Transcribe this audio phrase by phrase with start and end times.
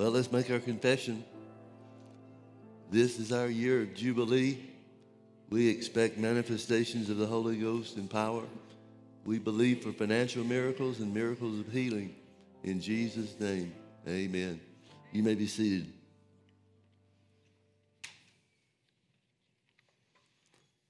[0.00, 1.22] Well, let's make our confession.
[2.90, 4.56] This is our year of Jubilee.
[5.50, 8.44] We expect manifestations of the Holy Ghost and power.
[9.26, 12.14] We believe for financial miracles and miracles of healing.
[12.64, 13.74] In Jesus' name,
[14.08, 14.58] amen.
[15.12, 15.92] You may be seated.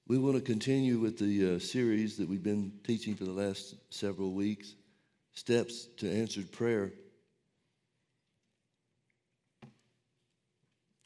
[0.07, 3.75] We want to continue with the uh, series that we've been teaching for the last
[3.93, 4.77] several weeks
[5.33, 6.93] Steps to Answered Prayer.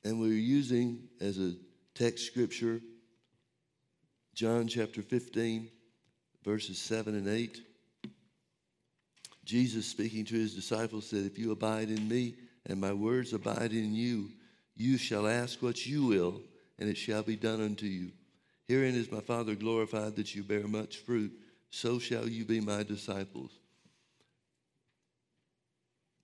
[0.05, 1.55] And we're using as a
[1.95, 2.81] text scripture
[4.35, 5.69] John chapter 15,
[6.45, 7.61] verses 7 and 8.
[9.45, 12.35] Jesus, speaking to his disciples, said, If you abide in me
[12.67, 14.31] and my words abide in you,
[14.77, 16.43] you shall ask what you will,
[16.81, 18.11] and it shall be done unto you.
[18.67, 21.33] Herein is my Father glorified that you bear much fruit,
[21.71, 23.53] so shall you be my disciples.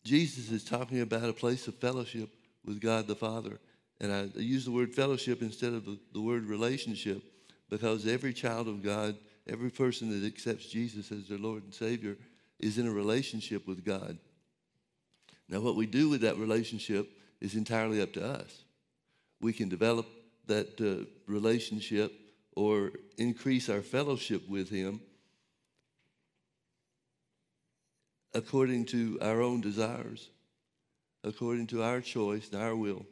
[0.03, 2.31] Jesus is talking about a place of fellowship
[2.65, 3.61] with God the Father.
[4.01, 7.23] And I use the word fellowship instead of the, word relationship
[7.69, 12.17] because every child of God, every person that accepts Jesus as their Lord and Savior,
[12.59, 14.17] is in a relationship with God.
[15.49, 18.65] Now, what we do with that relationship is entirely up to us.
[19.41, 20.07] We can develop
[20.47, 22.13] that uh, relationship
[22.57, 25.01] or increase our fellowship with Him
[28.35, 30.31] according to our own desires,
[31.25, 33.05] according to our choice and our will.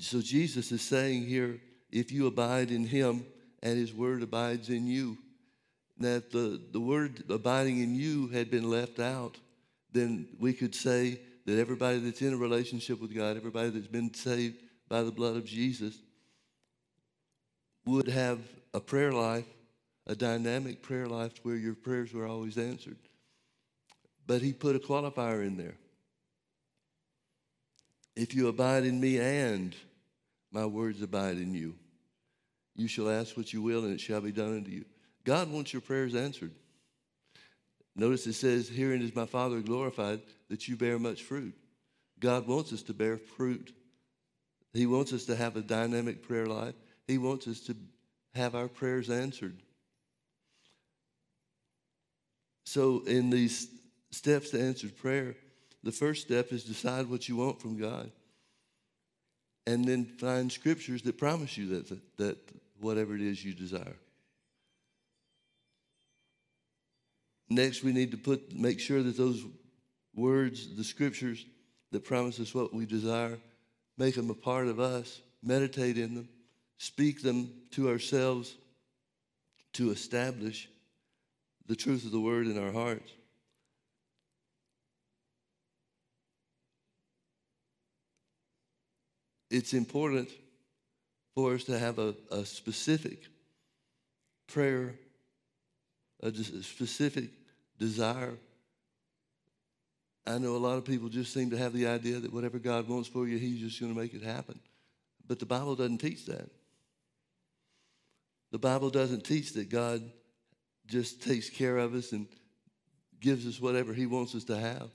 [0.00, 3.24] So Jesus is saying here, if you abide in him
[3.62, 5.18] and his word abides in you,
[5.98, 9.36] that the, the word abiding in you had been left out,
[9.92, 14.12] then we could say that everybody that's in a relationship with God, everybody that's been
[14.14, 14.56] saved
[14.88, 15.96] by the blood of Jesus,
[17.84, 18.38] would have
[18.72, 19.46] a prayer life
[20.10, 22.96] a dynamic prayer life where your prayers were always answered.
[24.26, 25.76] But he put a qualifier in there.
[28.16, 29.74] If you abide in me and
[30.52, 31.74] my words abide in you,
[32.76, 34.84] you shall ask what you will and it shall be done unto you.
[35.24, 36.52] God wants your prayers answered.
[37.96, 41.54] Notice it says, Herein is my Father glorified that you bear much fruit.
[42.18, 43.74] God wants us to bear fruit.
[44.72, 46.74] He wants us to have a dynamic prayer life.
[47.06, 47.76] He wants us to
[48.34, 49.56] have our prayers answered.
[52.64, 53.68] So, in these
[54.12, 55.34] steps to answered prayer,
[55.82, 58.12] the first step is decide what you want from God.
[59.70, 62.38] And then find scriptures that promise you that, that
[62.80, 63.94] whatever it is you desire.
[67.48, 69.44] Next, we need to put make sure that those
[70.12, 71.46] words, the scriptures
[71.92, 73.38] that promise us what we desire,
[73.96, 76.28] make them a part of us, meditate in them,
[76.78, 78.56] speak them to ourselves
[79.74, 80.68] to establish
[81.68, 83.12] the truth of the word in our hearts.
[89.50, 90.28] It's important
[91.34, 93.26] for us to have a, a specific
[94.46, 94.94] prayer,
[96.22, 97.30] a, a specific
[97.78, 98.34] desire.
[100.26, 102.88] I know a lot of people just seem to have the idea that whatever God
[102.88, 104.60] wants for you, He's just going to make it happen.
[105.26, 106.48] But the Bible doesn't teach that.
[108.52, 110.02] The Bible doesn't teach that God
[110.86, 112.26] just takes care of us and
[113.20, 114.90] gives us whatever He wants us to have.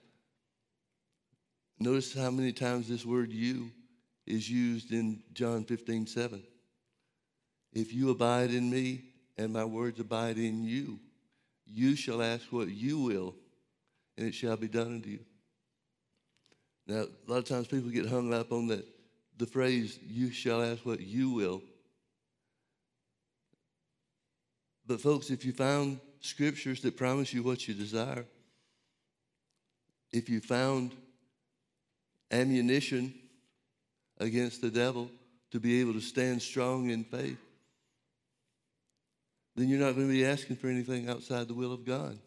[1.79, 3.71] Notice how many times this word you
[4.25, 6.43] is used in John 15, 7.
[7.73, 9.03] If you abide in me
[9.37, 10.99] and my words abide in you,
[11.65, 13.35] you shall ask what you will,
[14.17, 15.19] and it shall be done unto you.
[16.87, 18.85] Now, a lot of times people get hung up on that
[19.37, 21.61] the phrase, you shall ask what you will.
[24.87, 28.25] But, folks, if you found scriptures that promise you what you desire,
[30.11, 30.91] if you found
[32.31, 33.13] ammunition
[34.19, 35.09] against the devil
[35.51, 37.39] to be able to stand strong in faith,
[39.55, 42.17] then you're not going to be asking for anything outside the will of God.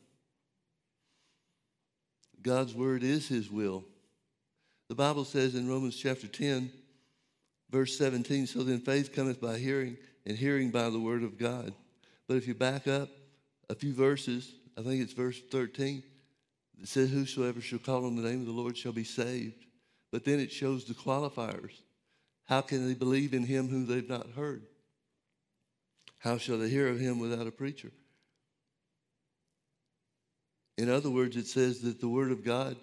[2.40, 3.84] God's word is his will.
[4.88, 6.72] The Bible says in Romans chapter 10,
[7.70, 11.74] verse 17, so then faith cometh by hearing, and hearing by the word of God.
[12.26, 13.10] But if you back up
[13.68, 16.02] a few verses, I think it's verse 13,
[16.80, 19.66] it says, Whosoever shall call on the name of the Lord shall be saved.
[20.10, 21.72] But then it shows the qualifiers.
[22.44, 24.62] How can they believe in him whom they've not heard?
[26.18, 27.92] How shall they hear of him without a preacher?
[30.78, 32.76] In other words, it says that the Word of God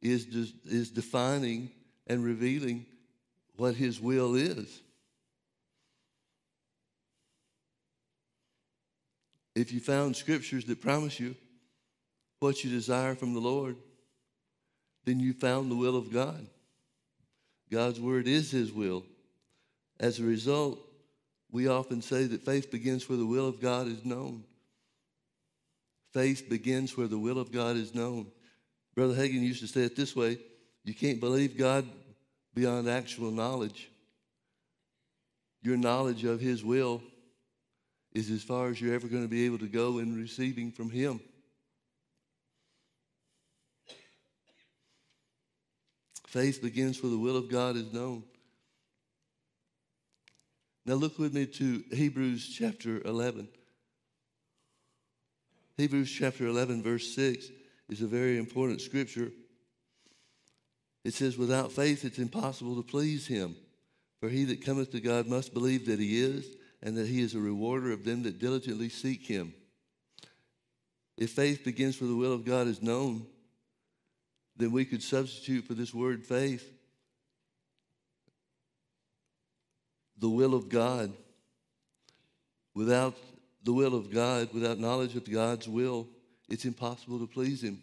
[0.00, 0.26] is,
[0.64, 1.70] is defining
[2.06, 2.86] and revealing
[3.56, 4.80] what His will is.
[9.54, 11.36] If you found scriptures that promise you
[12.40, 13.76] what you desire from the Lord,
[15.04, 16.46] then you found the will of God.
[17.74, 19.02] God's word is his will.
[19.98, 20.78] As a result,
[21.50, 24.44] we often say that faith begins where the will of God is known.
[26.12, 28.28] Faith begins where the will of God is known.
[28.94, 30.38] Brother Hagin used to say it this way
[30.84, 31.84] you can't believe God
[32.54, 33.90] beyond actual knowledge.
[35.60, 37.02] Your knowledge of His will
[38.12, 40.90] is as far as you're ever going to be able to go in receiving from
[40.90, 41.18] Him.
[46.34, 48.24] Faith begins where the will of God is known.
[50.84, 53.46] Now look with me to Hebrews chapter 11.
[55.76, 57.46] Hebrews chapter 11, verse 6
[57.88, 59.30] is a very important scripture.
[61.04, 63.54] It says, Without faith it's impossible to please him.
[64.18, 66.46] For he that cometh to God must believe that he is,
[66.82, 69.54] and that he is a rewarder of them that diligently seek him.
[71.16, 73.28] If faith begins where the will of God is known,
[74.56, 76.70] then we could substitute for this word faith
[80.18, 81.12] the will of God.
[82.74, 83.14] Without
[83.62, 86.08] the will of God, without knowledge of God's will,
[86.48, 87.80] it's impossible to please Him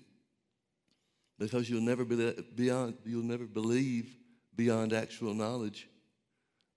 [1.39, 4.15] because you'll never be beyond, you'll never believe
[4.55, 5.87] beyond actual knowledge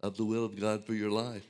[0.00, 1.46] of the will of God for your life.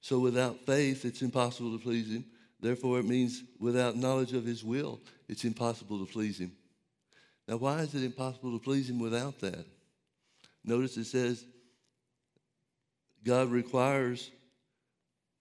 [0.00, 2.24] So without faith, it's impossible to please Him.
[2.60, 6.52] Therefore, it means without knowledge of His will, it's impossible to please Him.
[7.48, 9.64] Now, why is it impossible to please Him without that?
[10.64, 11.42] Notice it says,
[13.24, 14.30] God requires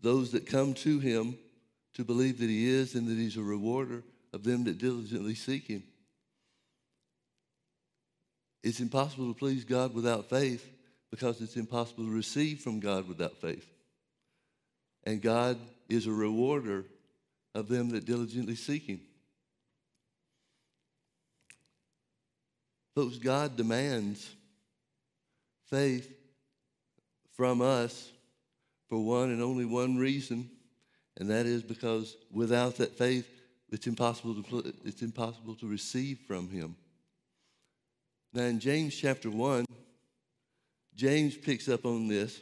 [0.01, 1.37] those that come to Him
[1.95, 5.67] to believe that He is and that He's a rewarder of them that diligently seek
[5.67, 5.83] Him.
[8.63, 10.65] It's impossible to please God without faith
[11.11, 13.67] because it's impossible to receive from God without faith.
[15.03, 15.57] And God
[15.89, 16.85] is a rewarder
[17.53, 19.01] of them that diligently seek Him.
[22.97, 24.27] Folks, God demands
[25.69, 26.11] faith
[27.35, 28.11] from us
[28.89, 30.49] for one and only one reason,
[31.17, 33.29] and that is because without that faith,
[33.69, 36.75] it's impossible to, it's impossible to receive from Him.
[38.33, 39.65] Now, in James chapter 1,
[40.95, 42.41] James picks up on this.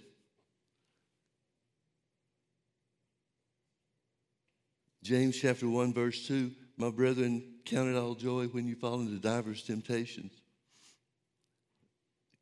[5.04, 9.18] James chapter 1, verse 2 My brethren, count it all joy when you fall into
[9.18, 10.32] divers temptations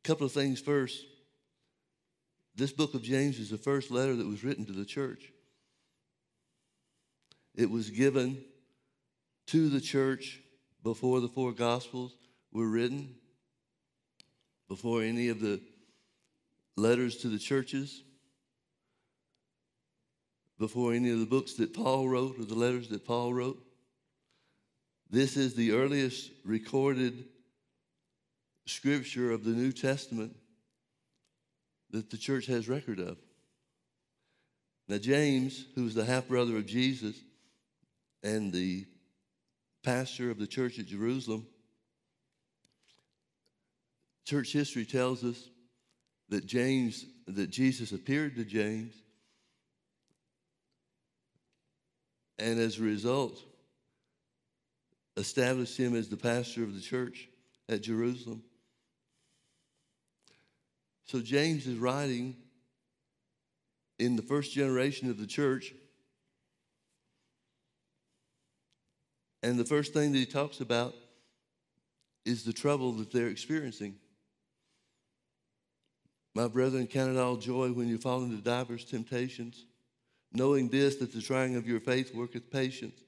[0.04, 1.06] couple of things first.
[2.54, 5.32] This book of James is the first letter that was written to the church.
[7.56, 8.44] It was given
[9.46, 10.40] to the church
[10.82, 12.14] before the four gospels
[12.52, 13.14] were written,
[14.68, 15.60] before any of the
[16.76, 18.02] letters to the churches,
[20.58, 23.60] before any of the books that Paul wrote or the letters that Paul wrote.
[25.10, 27.24] This is the earliest recorded
[28.66, 30.34] scripture of the New Testament
[31.90, 33.18] that the church has record of.
[34.88, 37.16] Now, James, who was the half brother of Jesus
[38.22, 38.86] and the
[39.82, 41.46] pastor of the church at Jerusalem,
[44.24, 45.48] church history tells us
[46.30, 48.94] that James, that Jesus appeared to James,
[52.38, 53.38] and as a result,
[55.16, 57.28] established him as the pastor of the church
[57.68, 58.42] at Jerusalem.
[61.06, 62.36] So James is writing
[63.98, 65.72] in the first generation of the church.
[69.42, 70.94] And the first thing that he talks about
[72.24, 73.96] is the trouble that they're experiencing.
[76.34, 79.66] My brethren, count it all joy when you fall into divers temptations,
[80.32, 82.98] knowing this, that the trying of your faith worketh patience.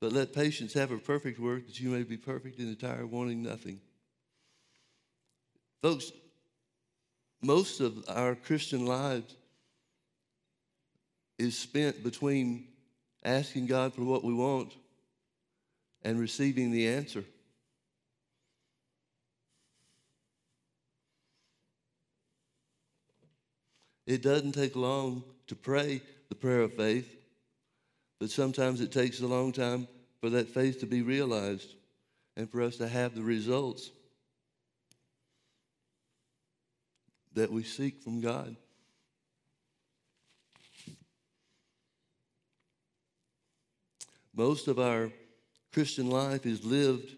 [0.00, 3.42] But let patience have a perfect work, that you may be perfect and entire, wanting
[3.42, 3.80] nothing.
[5.80, 6.10] Folks,
[7.42, 9.34] most of our Christian lives
[11.38, 12.68] is spent between
[13.24, 14.72] asking God for what we want
[16.02, 17.24] and receiving the answer.
[24.06, 27.08] It doesn't take long to pray the prayer of faith,
[28.18, 29.86] but sometimes it takes a long time
[30.20, 31.74] for that faith to be realized
[32.36, 33.90] and for us to have the results.
[37.34, 38.56] That we seek from God.
[44.34, 45.10] Most of our
[45.72, 47.16] Christian life is lived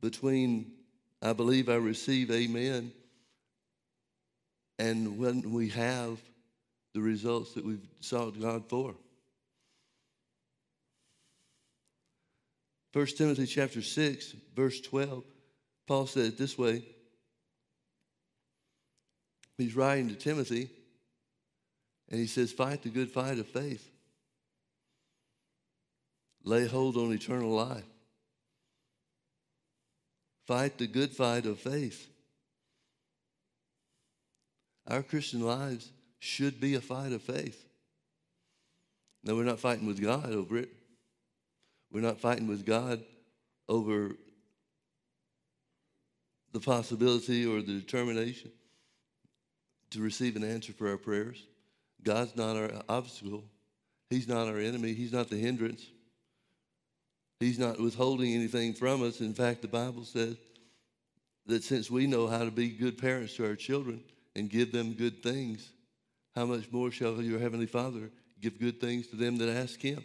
[0.00, 0.72] between,
[1.20, 2.92] I believe I receive, amen,
[4.78, 6.20] and when we have
[6.94, 8.94] the results that we've sought God for.
[12.92, 15.24] 1 Timothy chapter 6, verse 12,
[15.86, 16.84] Paul said it this way.
[19.58, 20.70] He's writing to Timothy,
[22.08, 23.90] and he says, Fight the good fight of faith.
[26.44, 27.84] Lay hold on eternal life.
[30.46, 32.08] Fight the good fight of faith.
[34.86, 37.66] Our Christian lives should be a fight of faith.
[39.24, 40.70] No, we're not fighting with God over it.
[41.90, 43.02] We're not fighting with God
[43.68, 44.12] over
[46.52, 48.52] the possibility or the determination
[49.90, 51.42] to receive an answer for our prayers.
[52.02, 53.44] God's not our obstacle.
[54.10, 54.94] He's not our enemy.
[54.94, 55.84] He's not the hindrance.
[57.40, 59.20] He's not withholding anything from us.
[59.20, 60.36] In fact, the Bible says
[61.46, 64.02] that since we know how to be good parents to our children
[64.34, 65.70] and give them good things,
[66.34, 70.02] how much more shall your Heavenly Father give good things to them that ask Him?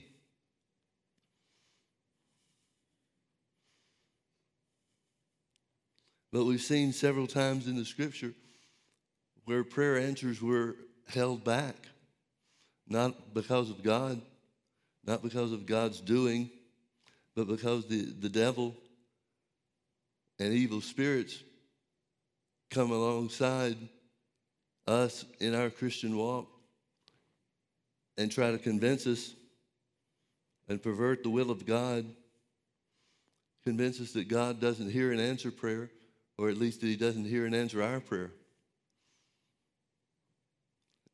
[6.31, 8.33] But we've seen several times in the scripture
[9.45, 10.75] where prayer answers were
[11.07, 11.75] held back,
[12.87, 14.21] not because of God,
[15.05, 16.49] not because of God's doing,
[17.35, 18.75] but because the, the devil
[20.39, 21.43] and evil spirits
[22.69, 23.77] come alongside
[24.87, 26.47] us in our Christian walk
[28.17, 29.33] and try to convince us
[30.67, 32.05] and pervert the will of God,
[33.65, 35.89] convince us that God doesn't hear and answer prayer
[36.37, 38.31] or at least that he doesn't hear and answer our prayer.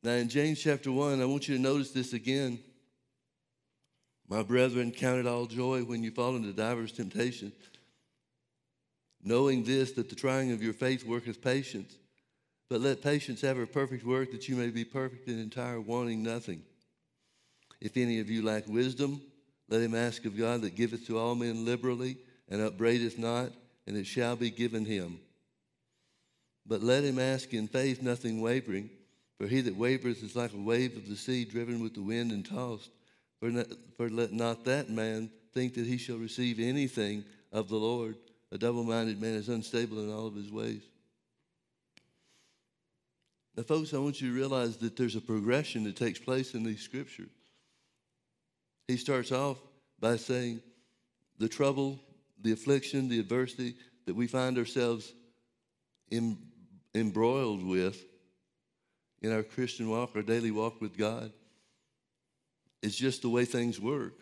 [0.02, 2.58] Now, in James chapter 1, I want you to notice this again.
[4.28, 7.54] My brethren, count it all joy when you fall into divers temptations,
[9.22, 11.96] knowing this, that the trying of your faith worketh patience.
[12.68, 16.22] But let patience have her perfect work, that you may be perfect and entire, wanting
[16.22, 16.62] nothing.
[17.80, 19.20] If any of you lack wisdom,
[19.68, 23.50] let him ask of God that giveth to all men liberally and upbraideth not
[23.86, 25.18] and it shall be given him.
[26.64, 28.90] But let him ask in faith, nothing wavering.
[29.40, 32.30] For he that wavereth is like a wave of the sea driven with the wind
[32.30, 32.90] and tossed.
[33.38, 37.76] For, not, for let not that man think that he shall receive anything of the
[37.76, 38.16] Lord.
[38.52, 40.82] A double minded man is unstable in all of his ways.
[43.56, 46.62] Now, folks, I want you to realize that there's a progression that takes place in
[46.62, 47.30] these scriptures.
[48.88, 49.56] He starts off
[49.98, 50.60] by saying,
[51.38, 51.98] The trouble
[52.42, 53.74] the affliction, the adversity
[54.06, 55.12] that we find ourselves
[56.10, 56.38] em-
[56.94, 58.04] embroiled with
[59.22, 61.32] in our Christian walk, our daily walk with God,
[62.82, 64.14] It's just the way things work.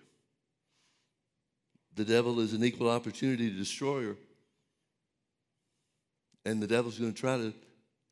[1.95, 4.17] The devil is an equal opportunity destroyer.
[6.45, 7.52] And the devil's going to try to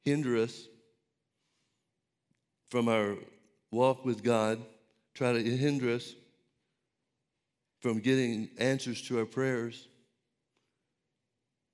[0.05, 0.67] hinder us
[2.71, 3.17] from our
[3.71, 4.61] walk with God,
[5.15, 6.15] try to hinder us
[7.81, 9.89] from getting answers to our prayers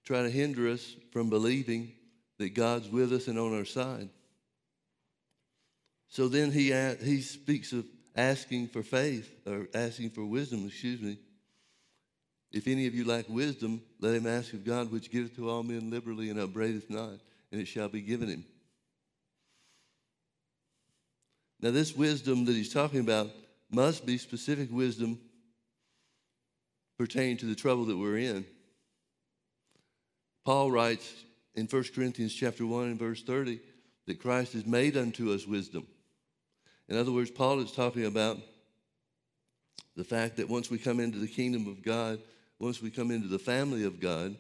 [0.05, 1.93] try to hinder us from believing
[2.39, 4.09] that God's with us and on our side.
[6.13, 11.17] So then he, he speaks of asking for faith, or asking for wisdom, excuse me.
[12.53, 15.63] If any of you lack wisdom, let him ask of God, which giveth to all
[15.63, 17.15] men liberally and upbraideth not,
[17.51, 18.45] and it shall be given him.
[21.63, 23.31] Now, this wisdom that he's talking about
[23.71, 25.19] must be specific wisdom
[26.99, 28.45] pertaining to the trouble that we're in.
[30.45, 31.11] Paul writes
[31.55, 33.61] in 1 Corinthians chapter 1 and verse 30
[34.07, 35.87] that Christ has made unto us wisdom.
[36.93, 38.37] In other words, Paul is talking about
[39.97, 42.19] the fact that once we come into the kingdom of God,
[42.59, 44.37] once we come into the family of God,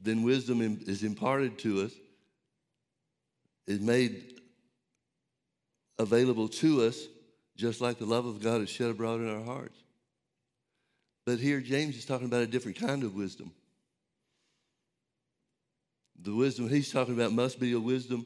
[0.00, 1.92] then wisdom is imparted to us,
[3.66, 4.40] is made
[5.98, 7.06] available to us,
[7.54, 9.76] just like the love of God is shed abroad in our hearts.
[11.26, 13.52] But here, James is talking about a different kind of wisdom.
[16.18, 18.24] The wisdom he's talking about must be a wisdom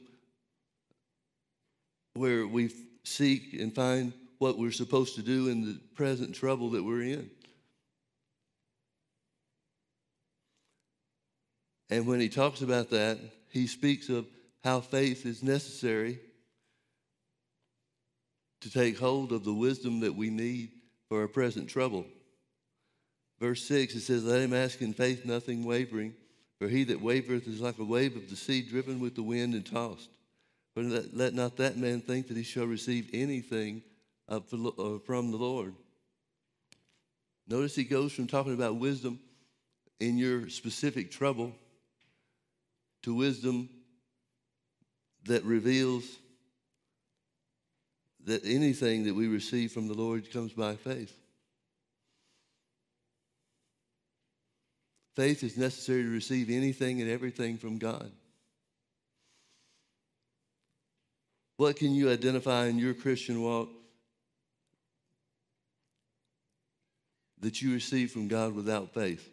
[2.18, 2.70] where we
[3.04, 7.30] seek and find what we're supposed to do in the present trouble that we're in.
[11.90, 13.18] And when he talks about that,
[13.50, 14.26] he speaks of
[14.62, 16.20] how faith is necessary
[18.60, 20.70] to take hold of the wisdom that we need
[21.08, 22.04] for our present trouble.
[23.40, 26.14] Verse 6, it says, Let him ask in faith, nothing wavering.
[26.58, 29.54] For he that wavereth is like a wave of the sea driven with the wind
[29.54, 30.10] and tossed.
[30.78, 33.82] But let, let not that man think that he shall receive anything
[34.28, 35.74] uh, from the Lord.
[37.48, 39.18] Notice he goes from talking about wisdom
[39.98, 41.52] in your specific trouble
[43.02, 43.68] to wisdom
[45.24, 46.04] that reveals
[48.26, 51.12] that anything that we receive from the Lord comes by faith.
[55.16, 58.12] Faith is necessary to receive anything and everything from God.
[61.58, 63.68] What can you identify in your Christian walk
[67.40, 69.28] that you receive from God without faith?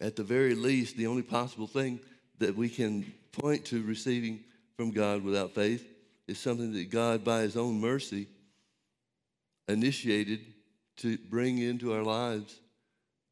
[0.00, 1.98] At the very least, the only possible thing
[2.38, 4.44] that we can point to receiving
[4.76, 5.84] from God without faith
[6.28, 8.28] is something that God, by His own mercy,
[9.66, 10.38] initiated
[10.98, 12.60] to bring into our lives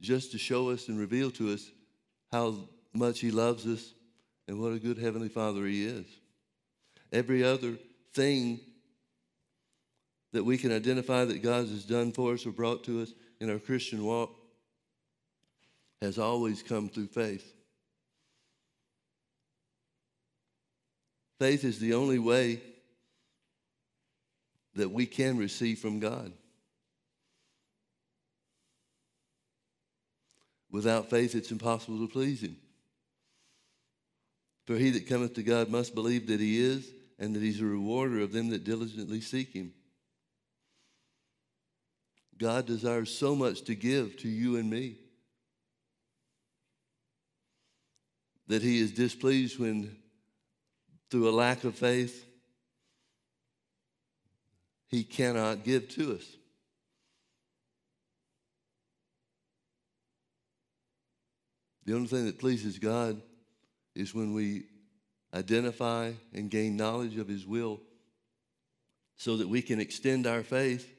[0.00, 1.70] just to show us and reveal to us
[2.32, 2.56] how
[2.92, 3.92] much He loves us
[4.48, 6.06] and what a good Heavenly Father He is.
[7.12, 7.74] Every other
[8.14, 8.60] thing
[10.32, 13.50] that we can identify that God has done for us or brought to us in
[13.50, 14.34] our Christian walk
[16.02, 17.52] has always come through faith.
[21.38, 22.60] Faith is the only way
[24.74, 26.32] that we can receive from God.
[30.70, 32.56] Without faith, it's impossible to please Him.
[34.66, 37.64] For he that cometh to God must believe that He is, and that He's a
[37.64, 39.72] rewarder of them that diligently seek Him.
[42.36, 44.96] God desires so much to give to you and me
[48.48, 49.96] that He is displeased when,
[51.10, 52.26] through a lack of faith,
[54.88, 56.24] He cannot give to us.
[61.84, 63.22] The only thing that pleases God
[63.96, 64.64] is when we
[65.34, 67.80] identify and gain knowledge of His will
[69.16, 70.92] so that we can extend our faith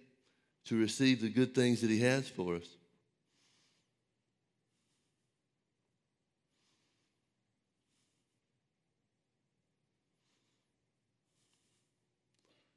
[0.66, 2.68] to receive the good things that He has for us.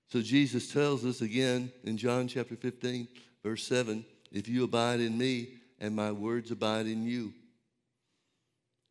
[0.08, 3.06] So Jesus tells us again in John chapter 15,
[3.44, 7.32] verse 7 if you abide in me and my words abide in you.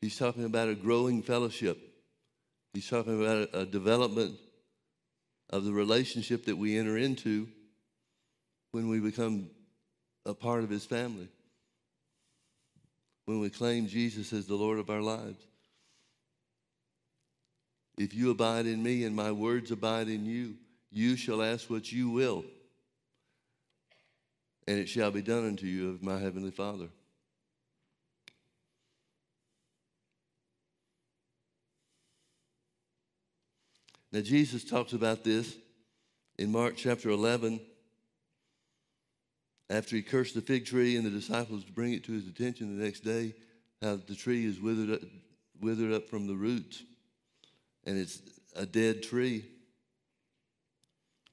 [0.01, 1.77] He's talking about a growing fellowship.
[2.74, 4.35] He's talking about a, development
[5.50, 7.48] of the relationship that we enter into
[8.72, 9.50] when we become
[10.25, 11.27] a part of his family,
[13.25, 15.44] when we claim Jesus as the Lord of our lives.
[17.98, 20.55] If you abide in me and my words abide in you,
[20.92, 22.46] you shall ask what you will,
[24.68, 26.88] and it shall be done unto you of my heavenly Father.
[34.11, 35.55] Now, Jesus talks about this
[36.37, 37.59] in Mark chapter 11
[39.69, 42.83] after he cursed the fig tree and the disciples bring it to his attention the
[42.83, 43.35] next day,
[43.81, 45.01] how the tree is withered up,
[45.61, 46.83] withered up from the roots
[47.85, 48.22] and it's
[48.55, 49.45] a dead tree.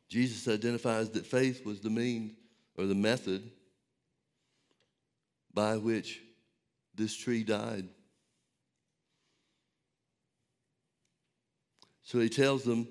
[0.09, 2.33] Jesus identifies that faith was the means
[2.77, 3.51] or the method
[5.53, 6.21] by which
[6.95, 7.89] this tree died.
[12.07, 12.87] So he tells them,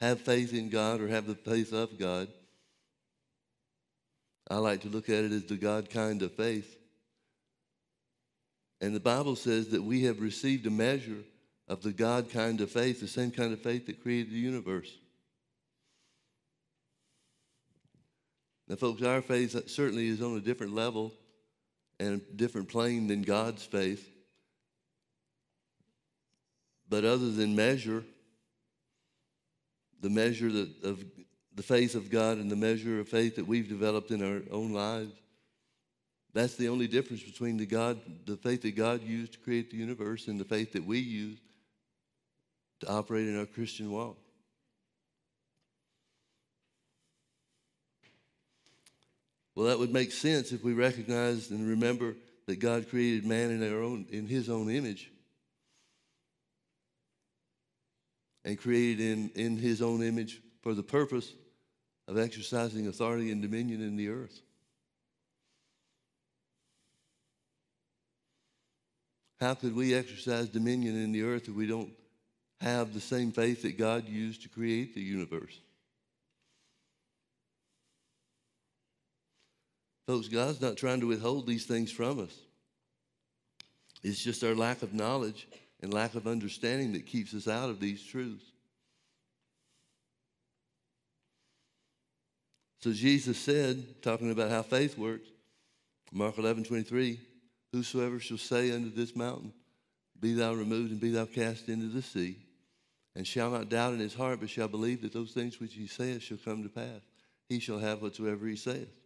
[0.00, 2.28] have faith in God or have the faith of God.
[4.48, 6.76] I like to look at it as the God kind of faith.
[8.80, 11.24] And the Bible says that we have received a measure
[11.66, 14.90] of the God kind of faith, the same kind of faith that created the universe.
[18.68, 21.12] Now, folks, our faith certainly is on a different level
[21.98, 24.08] and a different plane than God's faith.
[26.88, 28.04] But other than measure,
[30.02, 30.48] the measure
[30.82, 31.04] of
[31.54, 34.72] the faith of God and the measure of faith that we've developed in our own
[34.72, 35.12] lives.
[36.34, 39.76] That's the only difference between the God, the faith that God used to create the
[39.76, 41.38] universe and the faith that we use
[42.80, 44.16] to operate in our Christian walk.
[49.54, 53.62] Well, that would make sense if we recognize and remember that God created man in
[53.62, 55.11] own in his own image.
[58.44, 61.32] And created in, in his own image for the purpose
[62.08, 64.40] of exercising authority and dominion in the earth.
[69.40, 71.90] How could we exercise dominion in the earth if we don't
[72.60, 75.58] have the same faith that God used to create the universe?
[80.06, 82.36] Folks, God's not trying to withhold these things from us.
[84.02, 85.48] It's just our lack of knowledge
[85.82, 88.44] and lack of understanding that keeps us out of these truths.
[92.80, 95.28] So Jesus said, talking about how faith works,
[96.12, 97.20] Mark 11, 23,
[97.72, 99.52] Whosoever shall say unto this mountain,
[100.20, 102.36] Be thou removed and be thou cast into the sea,
[103.16, 105.86] and shall not doubt in his heart, but shall believe that those things which he
[105.86, 107.00] saith shall come to pass,
[107.48, 109.01] he shall have whatsoever he saith.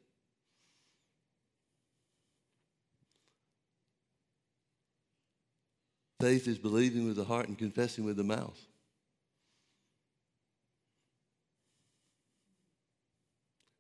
[6.21, 8.59] Faith is believing with the heart and confessing with the mouth.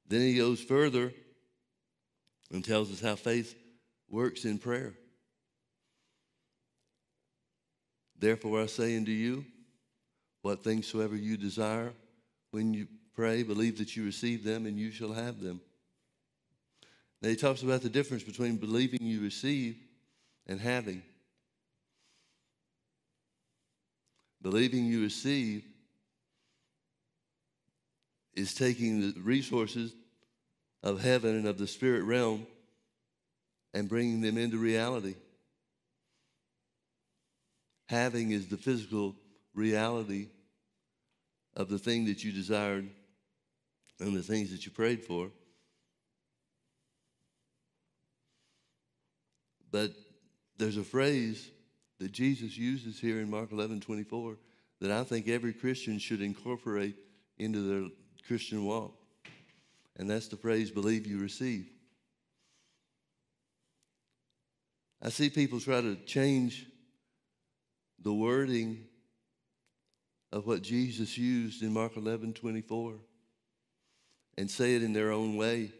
[0.08, 1.12] Then he goes further
[2.52, 3.54] and tells us how faith
[4.08, 4.94] works in prayer.
[8.18, 9.44] Therefore, I say unto you,
[10.42, 11.92] what things soever you desire,
[12.50, 15.60] when you pray, believe that you receive them, and you shall have them.
[17.20, 19.76] Now, he talks about the difference between believing you receive
[20.46, 21.02] and having.
[24.42, 25.64] Believing you receive
[28.34, 29.94] is taking the resources
[30.82, 32.46] of heaven and of the spirit realm
[33.74, 35.14] and bringing them into reality.
[37.88, 39.16] Having is the physical
[39.54, 40.28] reality
[41.56, 42.88] of the thing that you desired
[43.98, 45.30] and the things that you prayed for.
[49.70, 49.92] But
[50.58, 51.50] there's a phrase
[51.98, 54.36] that Jesus uses here in Mark 11 24
[54.80, 56.96] that I think every Christian should incorporate
[57.38, 57.88] into their
[58.26, 58.94] Christian walk.
[59.96, 61.70] And that's the phrase, believe you receive.
[65.02, 66.66] I see people try to change
[68.02, 68.84] the wording
[70.32, 72.94] of what Jesus used in Mark 11 24
[74.38, 75.72] and say it in their own way.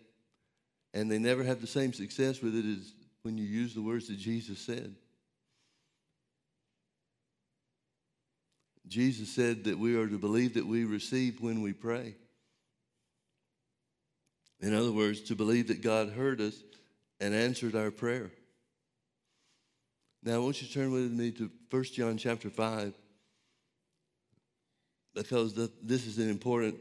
[0.95, 4.09] And they never have the same success with it as when you use the words
[4.09, 4.95] that Jesus said.
[8.89, 12.15] Jesus said that we are to believe that we receive when we pray.
[14.61, 16.55] In other words, to believe that God heard us
[17.21, 18.31] and answered our prayer.
[20.23, 22.95] Now, I want you to turn with me to 1 John chapter 5
[25.15, 26.77] because the, this is an important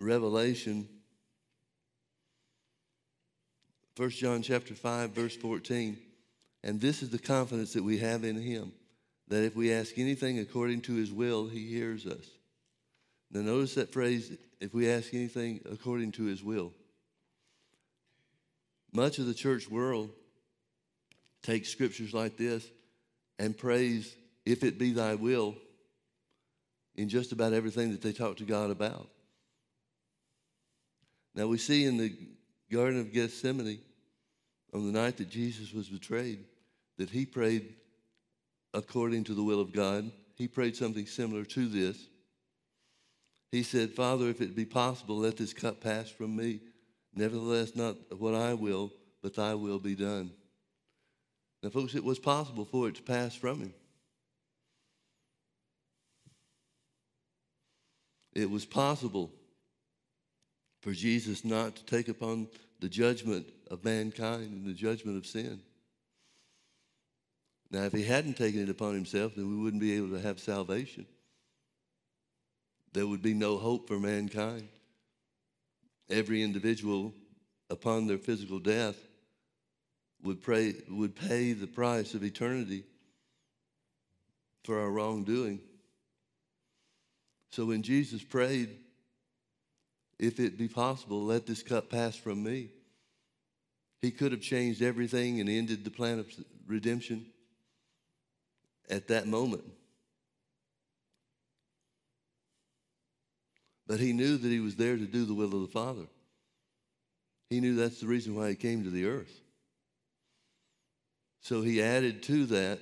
[0.00, 0.88] revelation.
[3.96, 5.98] 1 John chapter 5 verse 14.
[6.62, 8.72] And this is the confidence that we have in him
[9.28, 12.26] that if we ask anything according to his will, he hears us.
[13.30, 16.72] Now notice that phrase if we ask anything according to his will.
[18.92, 20.10] Much of the church world
[21.42, 22.66] takes scriptures like this
[23.38, 25.54] and prays, if it be thy will,
[26.94, 29.08] in just about everything that they talk to God about.
[31.34, 32.16] Now we see in the
[32.72, 33.80] Garden of Gethsemane,
[34.72, 36.44] on the night that Jesus was betrayed,
[36.96, 37.74] that he prayed
[38.76, 40.12] according to the will of God.
[40.36, 41.96] He prayed something similar to this.
[43.50, 46.60] He said, Father, if it be possible, let this cup pass from me.
[47.14, 50.30] Nevertheless, not what I will, but thy will be done.
[51.62, 53.74] Now, folks, it was possible for it to pass from him.
[58.34, 59.32] It was possible
[60.82, 62.48] for Jesus not to take upon
[62.80, 65.62] the judgment of mankind and the judgment of sin.
[67.70, 70.38] Now, if he hadn't taken it upon himself, then we wouldn't be able to have
[70.38, 71.06] salvation.
[72.92, 74.68] There would be no hope for mankind.
[76.08, 77.12] Every individual,
[77.68, 78.96] upon their physical death,
[80.22, 82.84] would, pray, would pay the price of eternity
[84.64, 85.60] for our wrongdoing.
[87.50, 88.76] So when Jesus prayed,
[90.18, 92.70] if it be possible, let this cup pass from me,
[94.00, 96.26] he could have changed everything and ended the plan of
[96.66, 97.26] redemption
[98.88, 99.64] at that moment.
[103.86, 106.06] But he knew that he was there to do the will of the Father.
[107.50, 109.40] He knew that's the reason why he came to the earth.
[111.40, 112.80] So he added to that,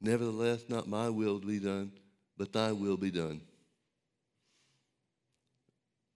[0.00, 1.92] nevertheless, not my will be done,
[2.36, 3.40] but thy will be done.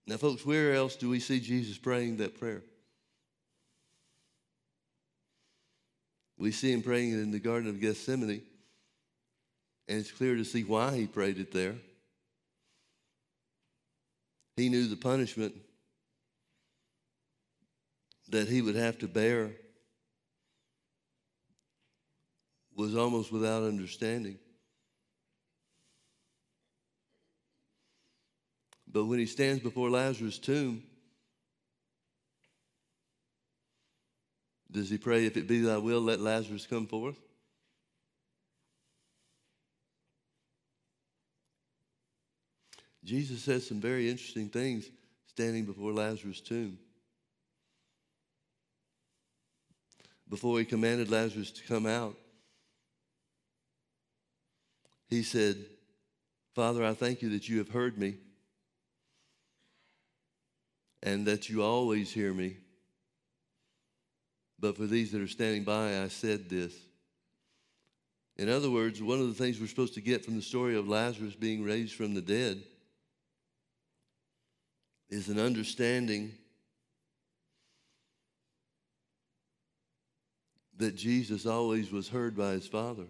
[0.07, 2.63] Now, folks, where else do we see Jesus praying that prayer?
[6.39, 8.43] We see him praying it in the Garden of Gethsemane,
[9.89, 11.75] and it's clear to see why he prayed it there.
[14.57, 15.55] He knew the punishment
[18.29, 19.53] that he would have to bear
[22.75, 24.39] was almost without understanding.
[28.91, 30.83] But when he stands before Lazarus' tomb,
[34.71, 37.17] does he pray, If it be thy will, let Lazarus come forth?
[43.09, 44.91] Jesus says some very interesting things
[45.29, 46.79] standing before Lazarus' tomb.
[50.29, 52.17] Before he commanded Lazarus to come out,
[55.09, 55.57] he said,
[56.55, 58.17] Father, I thank you that you have heard me
[61.03, 62.59] and that you always hear me.
[64.61, 66.75] But for these that are standing by, I said this,
[68.37, 70.87] In other words, one of the things we're supposed to get from the story of
[70.87, 72.63] Lazarus being raised from the dead
[75.09, 76.33] is an understanding
[80.77, 83.07] that Jesus always was heard by his Father.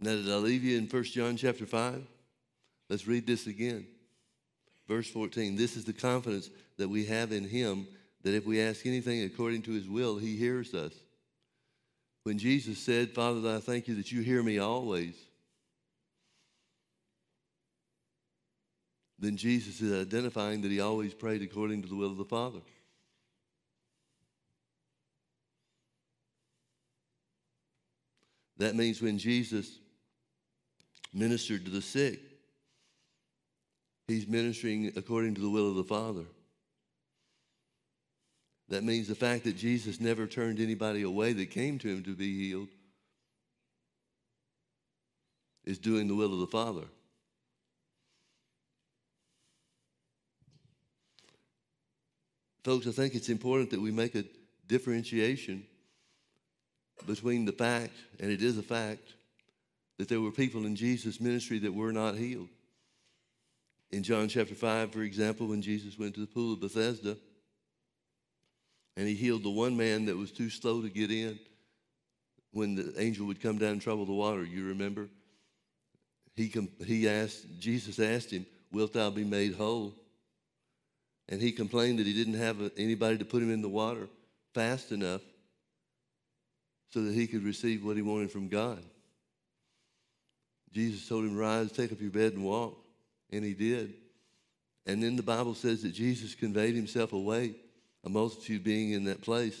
[0.00, 2.06] Now, did I leave you in 1 John chapter 5?
[2.88, 3.86] Let's read this again.
[4.86, 7.86] Verse 14 This is the confidence that we have in him
[8.22, 10.92] that if we ask anything according to his will, he hears us.
[12.22, 15.14] When Jesus said, Father, I thank you that you hear me always,
[19.18, 22.60] then Jesus is identifying that he always prayed according to the will of the Father.
[28.58, 29.78] That means when Jesus
[31.12, 32.20] ministered to the sick,
[34.08, 36.24] he's ministering according to the will of the Father.
[38.68, 42.14] That means the fact that Jesus never turned anybody away that came to him to
[42.14, 42.68] be healed
[45.64, 46.84] is doing the will of the Father.
[52.68, 54.24] Folks, I think it's important that we make a
[54.66, 55.64] differentiation
[57.06, 59.14] between the fact, and it is a fact,
[59.96, 62.50] that there were people in Jesus' ministry that were not healed.
[63.90, 67.16] In John chapter 5, for example, when Jesus went to the pool of Bethesda
[68.98, 71.38] and he healed the one man that was too slow to get in
[72.52, 75.08] when the angel would come down and trouble the water, you remember?
[76.36, 76.52] He,
[76.84, 79.94] he asked, Jesus asked him, Wilt thou be made whole?
[81.28, 84.08] And he complained that he didn't have anybody to put him in the water
[84.54, 85.20] fast enough
[86.90, 88.82] so that he could receive what he wanted from God.
[90.72, 92.78] Jesus told him, Rise, take up your bed, and walk.
[93.30, 93.94] And he did.
[94.86, 97.54] And then the Bible says that Jesus conveyed himself away,
[98.04, 99.60] a multitude being in that place.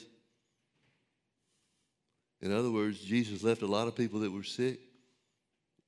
[2.40, 4.78] In other words, Jesus left a lot of people that were sick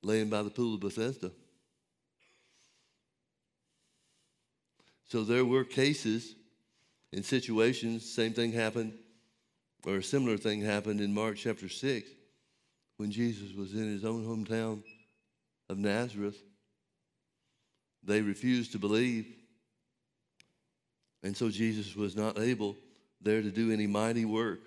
[0.03, 1.31] laying by the pool of Bethesda.
[5.11, 6.35] So there were cases
[7.11, 8.93] and situations, same thing happened,
[9.85, 12.09] or a similar thing happened in Mark chapter 6
[12.95, 14.81] when Jesus was in his own hometown
[15.67, 16.41] of Nazareth.
[18.05, 19.27] They refused to believe.
[21.23, 22.77] And so Jesus was not able
[23.19, 24.61] there to do any mighty work.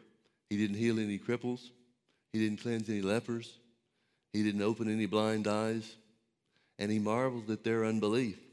[0.50, 1.70] He didn't heal any cripples.
[2.35, 3.57] He didn't cleanse any lepers.
[4.35, 5.96] He didn't open any blind eyes.
[6.78, 8.43] And he marveled at their unbelief.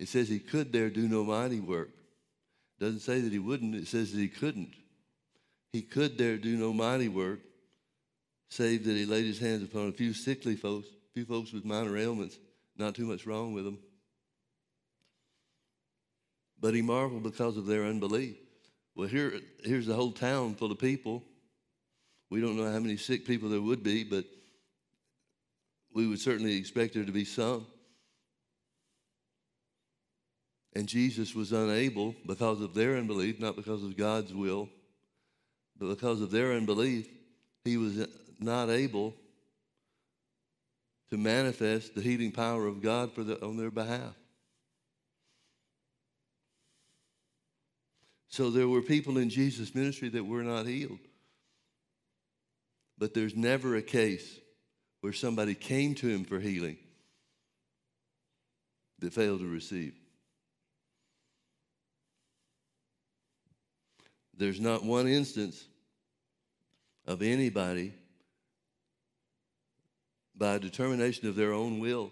[0.00, 1.90] It says he could there do no mighty work.
[2.78, 4.72] It doesn't say that he wouldn't, it says that he couldn't.
[5.74, 7.40] He could there do no mighty work,
[8.48, 11.66] save that he laid his hands upon a few sickly folks, a few folks with
[11.66, 12.38] minor ailments,
[12.78, 13.78] not too much wrong with them.
[16.58, 18.38] But he marveled because of their unbelief.
[18.96, 19.34] Well, here,
[19.64, 21.22] here's the whole town full of people.
[22.30, 24.24] We don't know how many sick people there would be, but
[25.92, 27.66] we would certainly expect there to be some.
[30.74, 34.68] And Jesus was unable because of their unbelief, not because of God's will,
[35.78, 37.08] but because of their unbelief,
[37.64, 38.06] he was
[38.38, 39.14] not able
[41.10, 44.14] to manifest the healing power of God for the, on their behalf.
[48.28, 51.00] So there were people in Jesus' ministry that were not healed.
[52.96, 54.38] But there's never a case
[55.00, 56.76] where somebody came to him for healing
[59.00, 59.99] that failed to receive.
[64.40, 65.66] There's not one instance
[67.06, 67.92] of anybody
[70.34, 72.10] by determination of their own will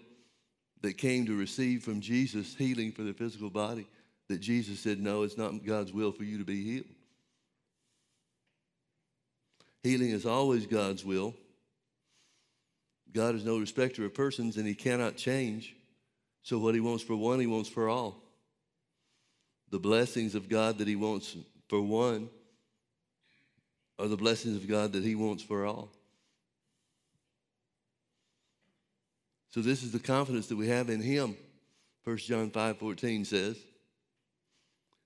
[0.81, 3.87] that came to receive from Jesus healing for their physical body
[4.27, 6.85] that Jesus said, No, it's not God's will for you to be healed.
[9.81, 11.33] Healing is always God's will.
[13.11, 15.75] God is no respecter of persons and he cannot change.
[16.43, 18.21] So, what he wants for one, he wants for all.
[19.71, 21.35] The blessings of God that he wants
[21.69, 22.29] for one
[23.97, 25.89] are the blessings of God that he wants for all.
[29.51, 31.37] So this is the confidence that we have in him.
[32.03, 33.57] 1 John 5 14 says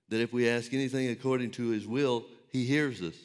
[0.08, 3.16] that if we ask anything according to his will, he hears us.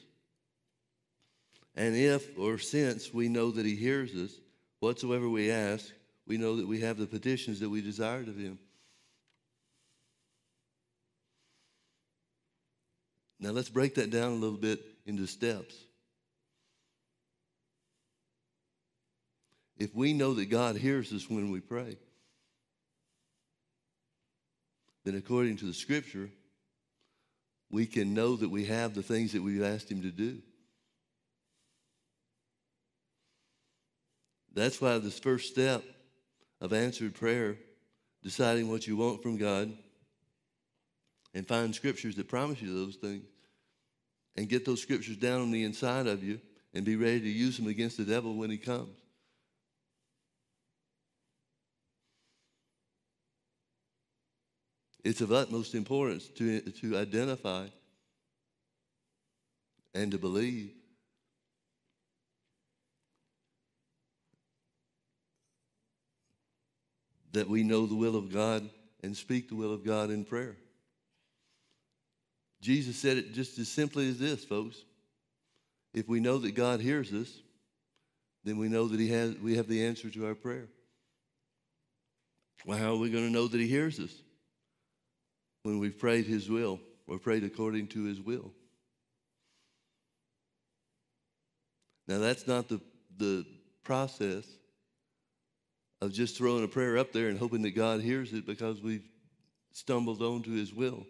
[1.75, 4.31] And if or since we know that he hears us,
[4.79, 5.91] whatsoever we ask,
[6.27, 8.59] we know that we have the petitions that we desired of him.
[13.39, 15.75] Now let's break that down a little bit into steps.
[19.77, 21.97] If we know that God hears us when we pray,
[25.05, 26.29] then according to the scripture,
[27.71, 30.41] we can know that we have the things that we've asked Him to do.
[34.53, 35.83] That's why this first step
[36.59, 37.55] of answered prayer,
[38.21, 39.71] deciding what you want from God,
[41.33, 43.25] and find scriptures that promise you those things,
[44.35, 46.39] and get those scriptures down on the inside of you,
[46.73, 48.95] and be ready to use them against the devil when he comes.
[55.03, 57.67] It's of utmost importance to, to identify
[59.93, 60.71] and to believe
[67.31, 68.69] that we know the will of God
[69.01, 70.57] and speak the will of God in prayer.
[72.61, 74.83] Jesus said it just as simply as this, folks.
[75.93, 77.29] If we know that God hears us,
[78.43, 80.67] then we know that he has, we have the answer to our prayer.
[82.65, 84.11] Well, how are we going to know that He hears us?
[85.63, 88.51] When we've prayed His will or prayed according to His will.
[92.07, 92.81] Now, that's not the,
[93.17, 93.45] the
[93.83, 94.45] process
[96.01, 99.07] of just throwing a prayer up there and hoping that God hears it because we've
[99.73, 101.05] stumbled onto His will.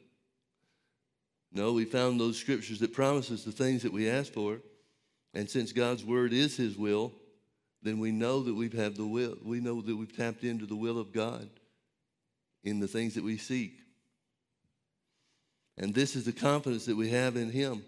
[1.52, 4.60] No, we found those scriptures that promise us the things that we ask for.
[5.34, 7.14] And since God's word is His will,
[7.82, 9.38] then we know that we've had the will.
[9.44, 11.50] We know that we've tapped into the will of God
[12.64, 13.74] in the things that we seek.
[15.78, 17.84] And this is the confidence that we have in Him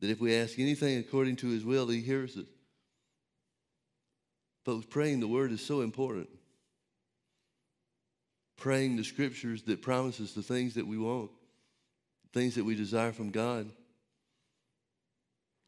[0.00, 2.46] that if we ask anything according to His will, He hears us.
[4.64, 6.28] Folks, praying the Word is so important.
[8.56, 11.30] Praying the scriptures that promises the things that we want,
[12.34, 13.70] things that we desire from God,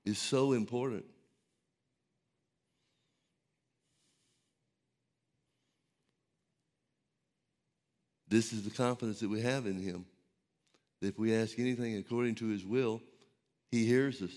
[0.05, 1.05] is so important.
[8.29, 10.05] This is the confidence that we have in Him.
[11.00, 13.00] That if we ask anything according to His will,
[13.70, 14.33] He hears us.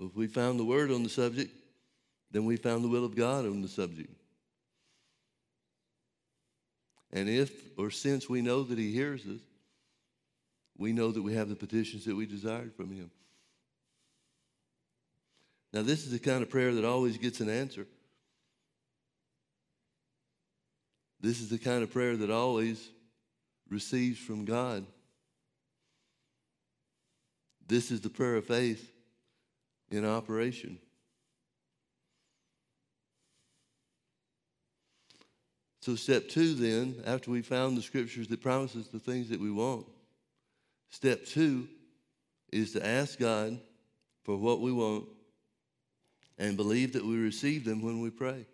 [0.00, 1.52] If we found the Word on the subject,
[2.32, 4.10] then we found the will of God on the subject.
[7.12, 9.40] And if or since we know that He hears us,
[10.76, 13.10] we know that we have the petitions that we desired from Him.
[15.72, 17.86] Now, this is the kind of prayer that always gets an answer.
[21.20, 22.90] This is the kind of prayer that always
[23.68, 24.86] receives from God.
[27.66, 28.92] This is the prayer of faith
[29.90, 30.78] in operation.
[35.80, 39.50] So, step two, then, after we found the scriptures that promises the things that we
[39.50, 39.86] want,
[40.94, 41.66] step two
[42.52, 43.58] is to ask God
[44.22, 45.06] for what we want
[46.38, 48.46] and believe that we receive them when we pray.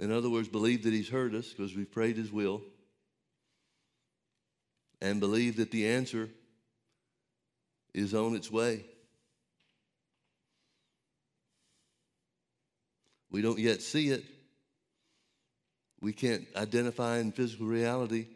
[0.00, 2.60] In other words, believe that He's heard us because we've prayed His will,
[5.00, 6.28] and believe that the answer
[7.94, 8.84] is on its way.
[13.30, 14.24] We don't yet see it.
[16.00, 18.26] We can't identify in physical reality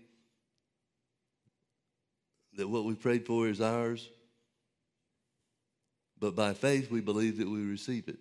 [2.61, 4.09] that what we prayed for is ours.
[6.19, 8.19] But by faith, we believe that we receive it.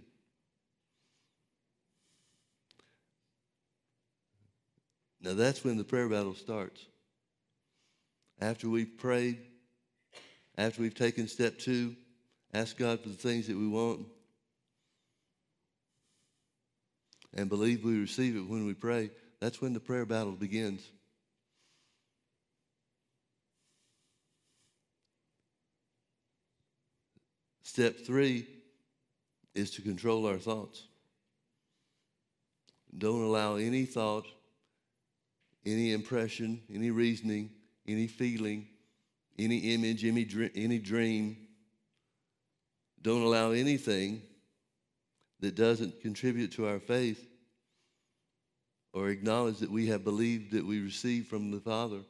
[5.21, 6.85] Now that's when the prayer battle starts.
[8.39, 9.39] After we've prayed,
[10.57, 11.97] after we've taken step two,
[12.53, 14.05] ask God for the things that we want,
[17.35, 20.81] and believe we receive it when we pray, that's when the prayer battle begins.
[27.79, 28.45] Step three
[29.55, 30.85] is to control our thoughts.
[32.97, 34.25] Don't allow any thought
[35.65, 37.49] any impression, any reasoning,
[37.87, 38.67] any feeling,
[39.37, 41.37] any image, any, any dream.
[43.01, 44.23] Don't allow anything
[45.39, 47.29] that doesn't contribute to our faith
[48.91, 52.01] or acknowledge that we have believed that we received from the Father.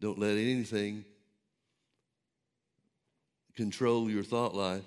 [0.00, 1.04] Don't let anything
[3.56, 4.84] control your thought life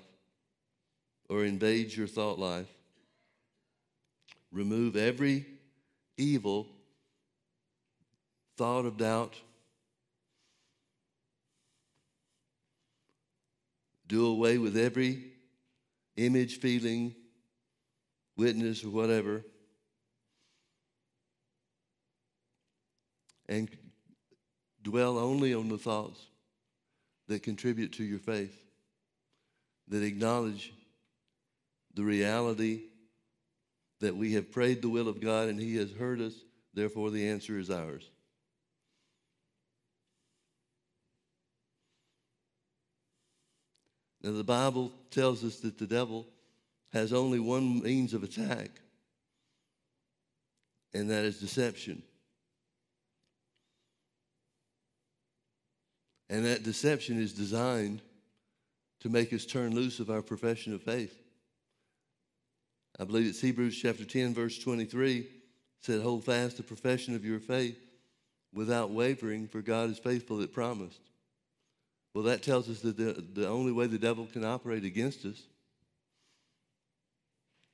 [1.28, 2.68] or invade your thought life.
[4.52, 5.44] Remove every
[6.16, 6.66] evil,
[8.56, 9.34] thought of doubt,
[14.06, 15.24] do away with every
[16.16, 17.14] image, feeling,
[18.36, 19.44] witness, or whatever,
[23.48, 23.70] and
[24.82, 26.29] dwell only on the thoughts
[27.30, 28.60] that contribute to your faith,
[29.86, 30.74] that acknowledge
[31.94, 32.80] the reality
[34.00, 36.34] that we have prayed the will of God and He has heard us,
[36.74, 38.10] therefore the answer is ours.
[44.22, 46.26] Now, the Bible tells us that the devil
[46.92, 48.70] has only one means of attack,
[50.92, 52.02] and that is deception.
[56.30, 58.00] And that deception is designed
[59.00, 61.20] to make us turn loose of our profession of faith.
[63.00, 65.26] I believe it's Hebrews chapter 10, verse 23
[65.80, 67.78] said, Hold fast the profession of your faith
[68.54, 71.00] without wavering, for God is faithful that promised.
[72.14, 75.42] Well, that tells us that the, the only way the devil can operate against us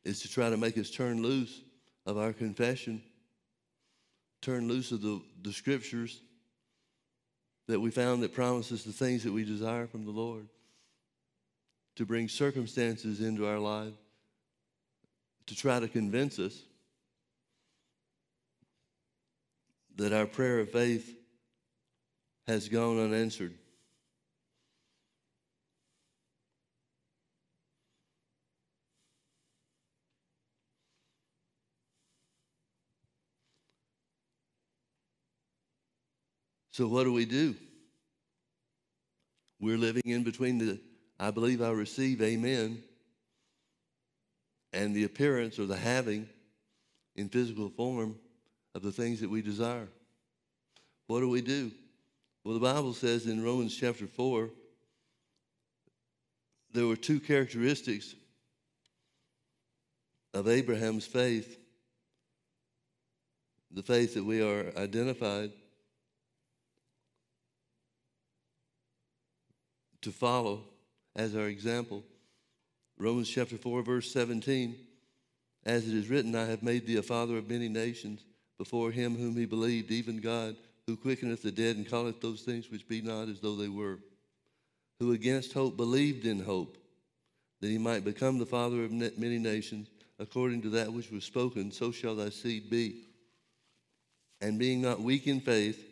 [0.04, 1.60] is to try to make us turn loose
[2.06, 3.02] of our confession,
[4.40, 6.20] turn loose of the, the scriptures
[7.68, 10.48] that we found that promises the things that we desire from the Lord,
[11.96, 13.94] to bring circumstances into our life,
[15.46, 16.62] to try to convince us
[19.96, 21.16] that our prayer of faith
[22.46, 23.54] has gone unanswered.
[36.76, 37.54] So, what do we do?
[39.58, 40.78] We're living in between the
[41.18, 42.82] I believe I receive, amen,
[44.74, 46.28] and the appearance or the having
[47.14, 48.16] in physical form
[48.74, 49.88] of the things that we desire.
[51.06, 51.72] What do we do?
[52.44, 54.50] Well, the Bible says in Romans chapter 4
[56.74, 58.14] there were two characteristics
[60.34, 61.58] of Abraham's faith
[63.70, 65.52] the faith that we are identified
[70.06, 70.62] to follow
[71.16, 72.04] as our example.
[72.96, 74.76] Romans chapter 4, verse 17
[75.64, 78.20] As it is written, I have made thee a father of many nations
[78.56, 80.54] before him whom he believed, even God,
[80.86, 83.98] who quickeneth the dead and calleth those things which be not as though they were,
[85.00, 86.78] who against hope believed in hope,
[87.60, 89.88] that he might become the father of many nations,
[90.20, 93.08] according to that which was spoken, so shall thy seed be.
[94.40, 95.84] And being not weak in faith,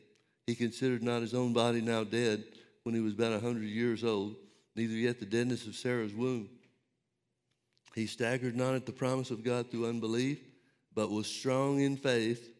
[0.47, 2.45] he considered not his own body now dead
[2.85, 4.37] when he was about a hundred years old,
[4.77, 6.49] neither yet the deadness of Sarah's womb.
[7.95, 10.41] He staggered not at the promise of God through unbelief,
[10.95, 12.53] but was strong in faith,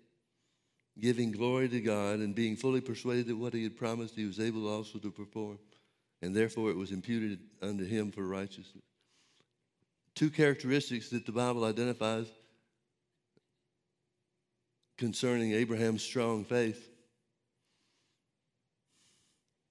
[0.99, 4.41] giving glory to God, and being fully persuaded that what he had promised he was
[4.41, 5.59] able also to perform.
[6.23, 8.83] And therefore it was imputed unto him for righteousness.
[10.15, 12.29] Two characteristics that the Bible identifies
[14.97, 16.94] concerning Abraham's strong faith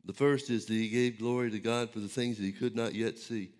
[0.05, 2.75] the first is that he gave glory to God for the things that he could
[2.75, 3.51] not yet see.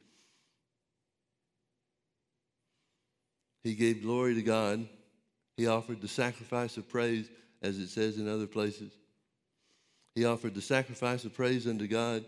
[3.64, 4.88] He gave glory to God.
[5.56, 7.30] He offered the sacrifice of praise,
[7.62, 8.92] as it says in other places.
[10.16, 12.26] He offered the sacrifice of praise unto God,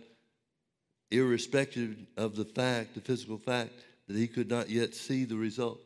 [1.11, 3.74] irrespective of the fact, the physical fact,
[4.07, 5.82] that he could not yet see the result.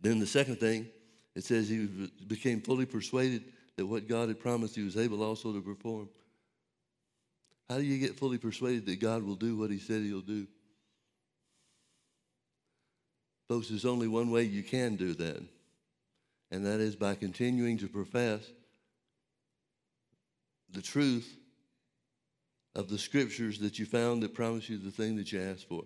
[0.00, 0.88] Then the second thing
[1.34, 3.44] it says he became fully persuaded
[3.76, 6.08] that what God had promised he was able also to perform.
[7.70, 10.46] How do you get fully persuaded that God will do what he said he'll do?
[13.48, 15.42] Folks, there's only one way you can do that,
[16.50, 18.42] and that is by continuing to profess
[20.70, 21.36] the truth
[22.74, 25.84] of the scriptures that you found that promise you the thing that you asked for.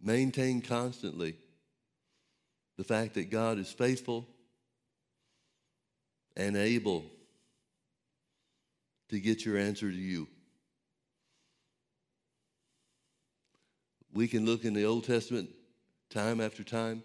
[0.00, 1.36] Maintain constantly
[2.76, 4.26] the fact that God is faithful
[6.36, 7.04] and able
[9.08, 10.28] to get your answer to you.
[14.12, 15.50] We can look in the Old Testament
[16.10, 17.02] time after time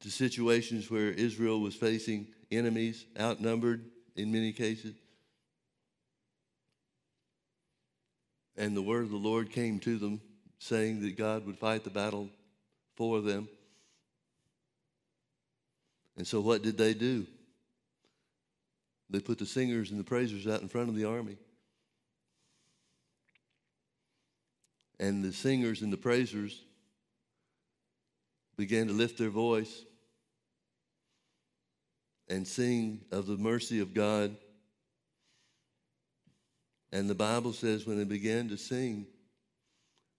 [0.00, 3.84] to situations where Israel was facing enemies, outnumbered
[4.16, 4.94] in many cases.
[8.56, 10.20] And the word of the Lord came to them
[10.58, 12.28] saying that God would fight the battle
[12.96, 13.48] for them.
[16.16, 17.26] And so, what did they do?
[19.10, 21.36] They put the singers and the praisers out in front of the army.
[25.00, 26.60] And the singers and the praisers
[28.56, 29.84] began to lift their voice
[32.28, 34.36] and sing of the mercy of God.
[36.92, 39.06] And the Bible says when they began to sing,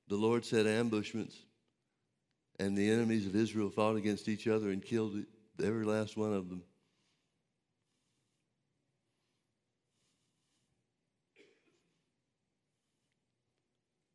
[0.10, 1.38] the Lord set ambushments,
[2.60, 5.24] and the enemies of Israel fought against each other and killed
[5.64, 6.64] every last one of them.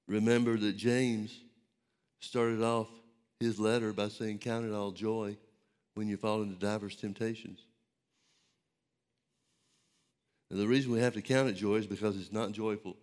[0.07, 1.35] Remember that James
[2.21, 2.89] started off
[3.41, 5.37] his letter by saying, Count it all joy
[5.95, 7.61] when you fall into diverse temptations.
[10.51, 12.97] And the reason we have to count it joy is because it's not joyful.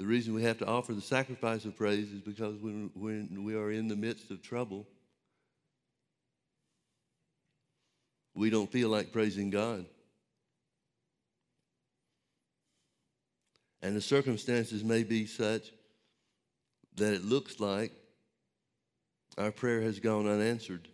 [0.00, 3.54] The reason we have to offer the sacrifice of praise is because when, when we
[3.54, 4.86] are in the midst of trouble,
[8.34, 9.84] we don't feel like praising God.
[13.82, 15.70] And the circumstances may be such
[16.96, 17.92] that it looks like
[19.36, 20.88] our prayer has gone unanswered.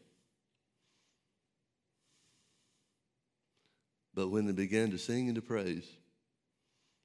[4.15, 5.87] But when they began to sing and to praise,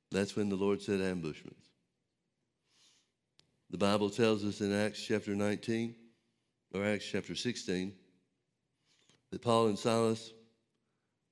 [0.10, 1.71] that's when the Lord said ambushments.
[3.72, 5.96] The Bible tells us in Acts chapter 19
[6.74, 7.94] or Acts chapter 16
[9.32, 10.34] that Paul and Silas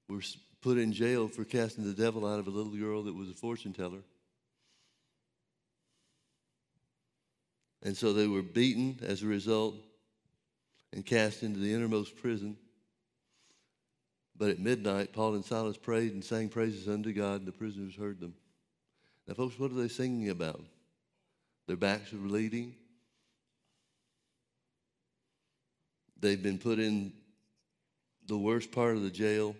[0.08, 0.22] were
[0.62, 3.34] put in jail for casting the devil out of a little girl that was a
[3.34, 4.00] fortune teller.
[7.84, 9.76] And so they were beaten as a result
[10.94, 12.56] and cast into the innermost prison.
[14.38, 17.96] But at midnight, Paul and Silas prayed and sang praises unto God, and the prisoners
[17.96, 18.34] heard them.
[19.28, 20.62] Now, folks, what are they singing about?
[21.70, 22.74] Their backs are bleeding.
[26.20, 27.13] They've been put in
[28.26, 29.55] the worst part of the jail.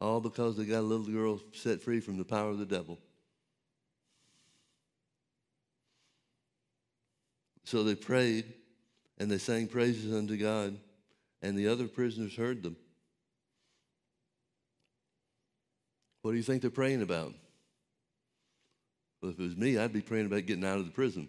[0.00, 2.98] All because they got a little girl set free from the power of the devil.
[7.62, 8.52] So they prayed
[9.16, 10.76] and they sang praises unto God,
[11.40, 12.74] and the other prisoners heard them.
[16.22, 17.32] What do you think they're praying about?
[19.20, 21.28] Well, if it was me, I'd be praying about getting out of the prison.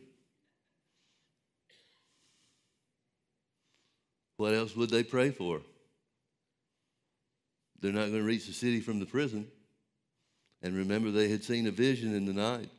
[4.38, 5.62] What else would they pray for?
[7.82, 9.48] They're not going to reach the city from the prison.
[10.62, 12.70] And remember, they had seen a vision in the night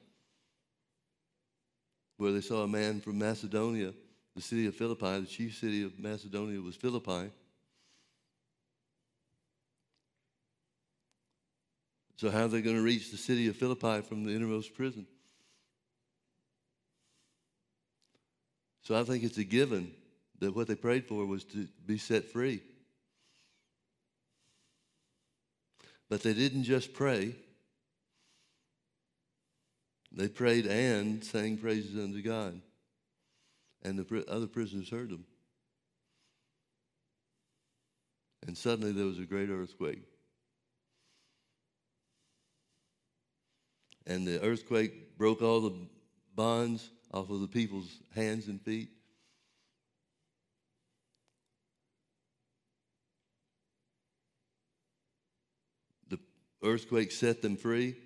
[2.19, 3.95] where they saw a man from Macedonia,
[4.37, 7.31] the city of Philippi, the chief city of Macedonia was Philippi.
[12.21, 15.07] So, how are they going to reach the city of Philippi from the innermost prison?
[18.83, 19.91] So, I think it's a given
[20.39, 22.61] that what they prayed for was to be set free.
[26.11, 27.37] But they didn't just pray,
[30.12, 32.61] they prayed and sang praises unto God.
[33.83, 35.25] And the other prisoners heard them.
[38.47, 40.10] And suddenly there was a great earthquake.
[44.07, 45.76] And the earthquake broke all the
[46.34, 48.88] bonds off of the people's hands and feet.
[56.09, 56.18] The
[56.62, 57.96] earthquake set them free.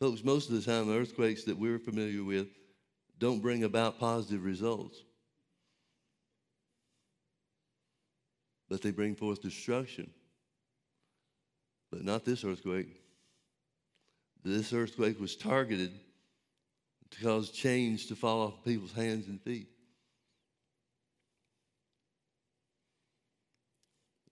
[0.00, 2.48] Folks, most of the time, earthquakes that we're familiar with
[3.18, 5.02] don't bring about positive results,
[8.68, 10.10] but they bring forth destruction.
[11.90, 13.05] But not this earthquake.
[14.46, 15.98] This earthquake was targeted
[17.10, 19.66] to cause chains to fall off people's hands and feet.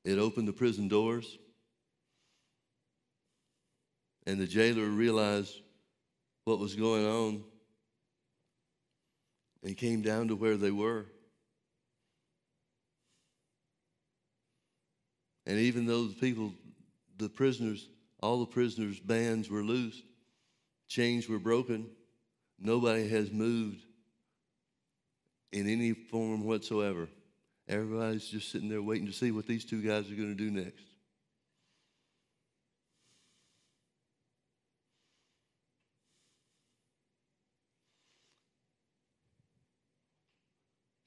[0.05, 1.37] It opened the prison doors.
[4.25, 5.61] And the jailer realized
[6.45, 7.43] what was going on
[9.65, 11.07] and came down to where they were.
[15.45, 16.55] And even though the people,
[17.19, 17.89] the prisoners,
[18.25, 20.03] all the prisoners' bands were loosed,
[20.89, 21.87] chains were broken,
[22.59, 23.85] nobody has moved
[25.53, 27.07] in any form whatsoever.
[27.69, 30.51] Everybody's just sitting there waiting to see what these two guys are going to do
[30.51, 30.85] next.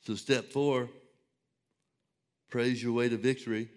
[0.05, 0.88] So, step four
[2.49, 3.70] praise your way to victory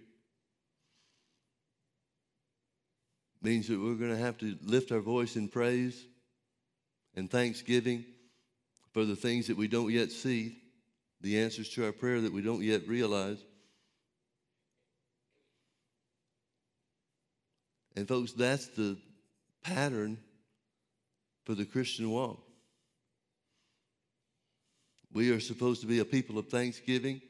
[3.42, 6.06] means that we're going to have to lift our voice in praise
[7.14, 8.04] and thanksgiving
[8.92, 10.58] for the things that we don't yet see,
[11.20, 13.38] the answers to our prayer that we don't yet realize.
[17.96, 18.96] And, folks, that's the
[19.62, 20.18] pattern
[21.44, 22.40] for the Christian walk.
[25.12, 27.20] We are supposed to be a people of thanksgiving.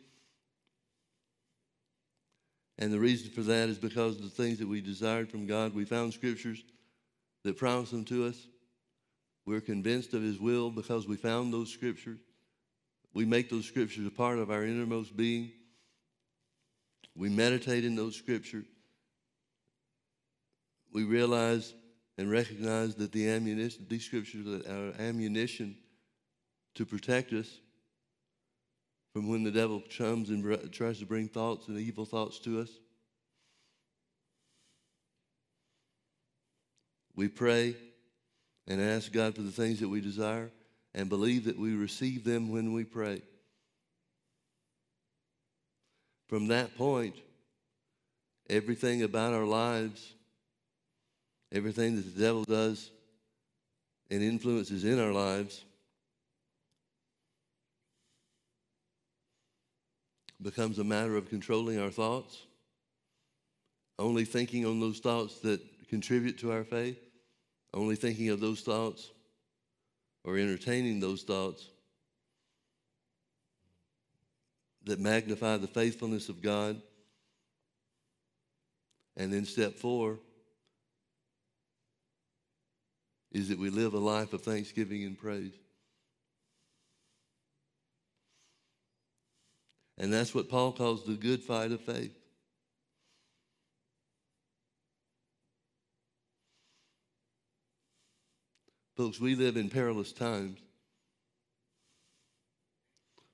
[2.80, 5.74] And the reason for that is because of the things that we desired from God.
[5.74, 6.64] We found scriptures
[7.44, 8.48] that promise them to us.
[9.44, 12.20] We're convinced of His will because we found those scriptures.
[13.12, 15.52] We make those scriptures a part of our innermost being.
[17.14, 18.66] We meditate in those scriptures.
[20.92, 21.74] We realize
[22.16, 25.76] and recognize that the ammunition, these scriptures are ammunition
[26.76, 27.48] to protect us
[29.12, 32.70] from when the devil comes and tries to bring thoughts and evil thoughts to us.
[37.16, 37.76] We pray
[38.66, 40.50] and ask God for the things that we desire
[40.94, 43.22] and believe that we receive them when we pray.
[46.28, 47.16] From that point,
[48.48, 50.14] everything about our lives,
[51.50, 52.90] everything that the devil does
[54.11, 55.64] and influences in our lives,
[60.43, 62.47] becomes a matter of controlling our thoughts,
[63.99, 66.99] only thinking on those thoughts that contribute to our faith,
[67.74, 69.11] only thinking of those thoughts
[70.24, 71.68] or entertaining those thoughts
[74.84, 76.80] that magnify the faithfulness of God.
[79.16, 80.18] And then step four
[83.32, 85.53] is that we live a life of thanksgiving and praise.
[90.01, 92.16] And that's what Paul calls the good fight of faith.
[98.96, 100.59] Folks, we live in perilous times.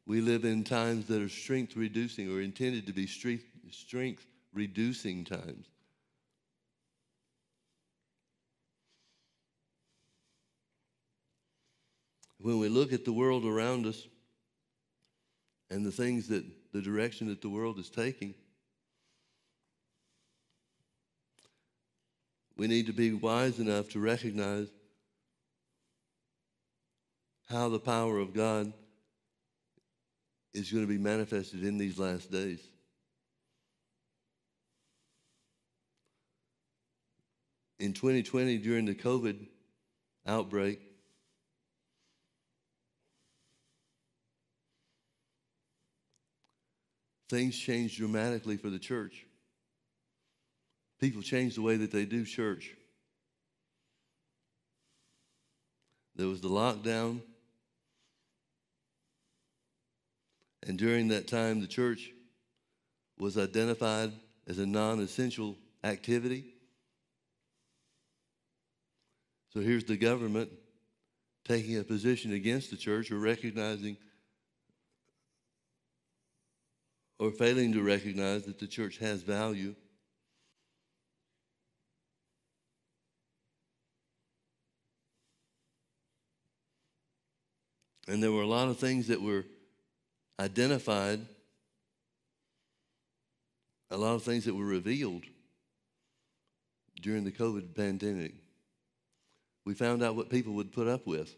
[0.07, 5.67] We live in times that are strength reducing or intended to be strength reducing times.
[12.41, 14.09] When we look at the world around us,
[15.71, 18.35] and the things that the direction that the world is taking.
[22.57, 24.69] We need to be wise enough to recognize
[27.49, 28.73] how the power of God
[30.55, 32.61] is going to be manifested in these last days.
[37.79, 39.47] In 2020, during the COVID
[40.27, 40.81] outbreak,
[47.29, 49.27] things changed dramatically for the church.
[51.01, 52.74] People changed the way that they do church.
[56.14, 57.20] There was the lockdown.
[60.66, 62.11] And during that time, the church
[63.18, 64.12] was identified
[64.47, 66.55] as a non essential activity.
[69.53, 70.51] So here's the government
[71.45, 73.97] taking a position against the church or recognizing
[77.19, 79.75] or failing to recognize that the church has value.
[88.09, 89.45] And there were a lot of things that were
[90.39, 91.21] identified,
[93.91, 95.25] a lot of things that were revealed
[97.01, 98.35] during the COVID pandemic.
[99.64, 101.35] We found out what people would put up with.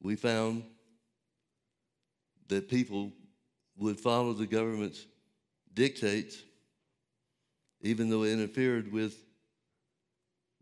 [0.00, 0.62] We found
[2.48, 3.12] that people
[3.76, 5.06] would follow the government's
[5.72, 6.42] dictates,
[7.80, 9.14] even though it interfered with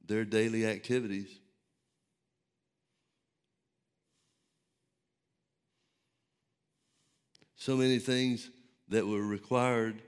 [0.07, 1.29] their daily activities.
[7.57, 8.51] So many things
[8.89, 10.01] that were required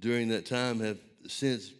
[0.00, 1.70] during that time have since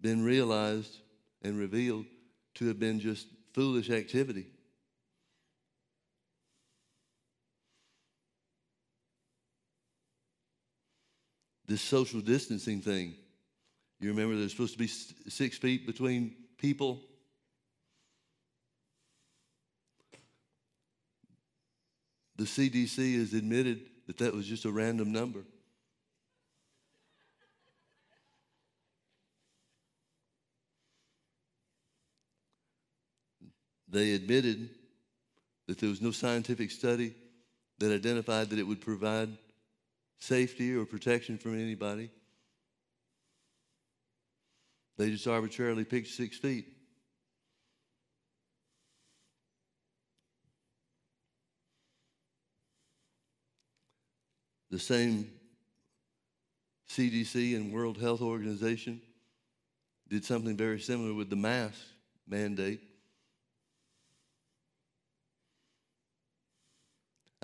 [0.00, 0.98] been realized
[1.42, 2.06] and revealed
[2.54, 4.46] to have been just foolish activity.
[11.66, 13.14] This social distancing thing.
[14.00, 17.00] You remember there's supposed to be six feet between people?
[22.36, 25.40] The CDC has admitted that that was just a random number.
[33.88, 34.70] They admitted
[35.68, 37.14] that there was no scientific study
[37.78, 39.28] that identified that it would provide
[40.18, 42.10] safety or protection from anybody.
[44.96, 46.66] They just arbitrarily picked six feet.
[54.70, 55.30] The same
[56.88, 59.00] CDC and World Health Organization
[60.08, 61.78] did something very similar with the mask
[62.28, 62.80] mandate.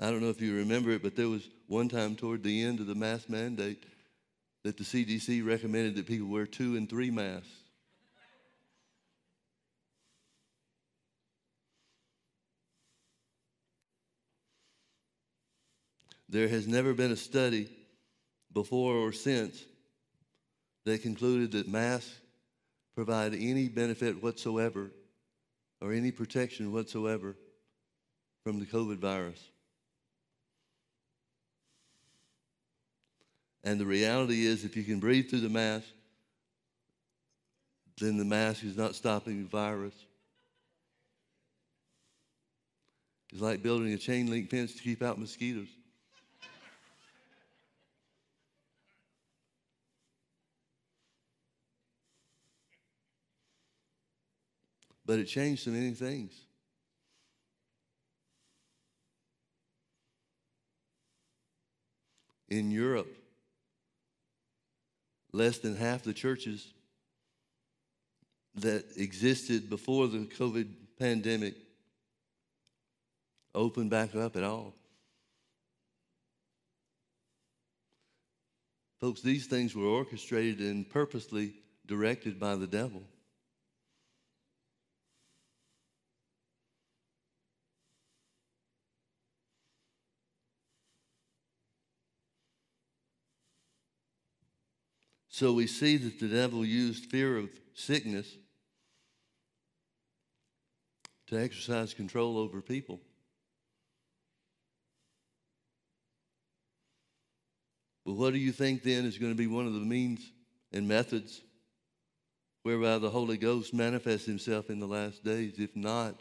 [0.01, 2.79] I don't know if you remember it, but there was one time toward the end
[2.79, 3.83] of the mask mandate
[4.63, 7.47] that the CDC recommended that people wear two and three masks.
[16.27, 17.69] There has never been a study
[18.53, 19.63] before or since
[20.85, 22.11] that concluded that masks
[22.95, 24.89] provide any benefit whatsoever
[25.79, 27.35] or any protection whatsoever
[28.43, 29.50] from the COVID virus.
[33.63, 35.85] And the reality is, if you can breathe through the mask,
[37.99, 39.93] then the mask is not stopping the virus.
[43.31, 45.69] It's like building a chain link fence to keep out mosquitoes.
[55.05, 56.33] But it changed so many things.
[62.49, 63.20] In Europe,
[65.33, 66.73] less than half the churches
[68.55, 70.67] that existed before the COVID
[70.99, 71.55] pandemic
[73.55, 74.73] opened back up at all.
[78.99, 81.53] Folks, these things were orchestrated and purposely
[81.87, 83.01] directed by the devil.
[95.41, 98.27] So we see that the devil used fear of sickness
[101.25, 102.99] to exercise control over people.
[108.05, 110.21] But what do you think then is going to be one of the means
[110.71, 111.41] and methods
[112.61, 116.19] whereby the Holy Ghost manifests himself in the last days, if not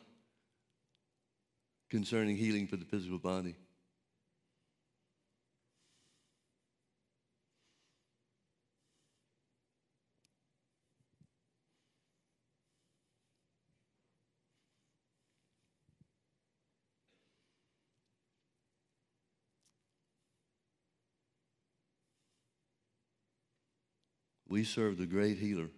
[1.91, 3.55] concerning healing for the physical body?
[24.51, 25.69] We serve the great healer.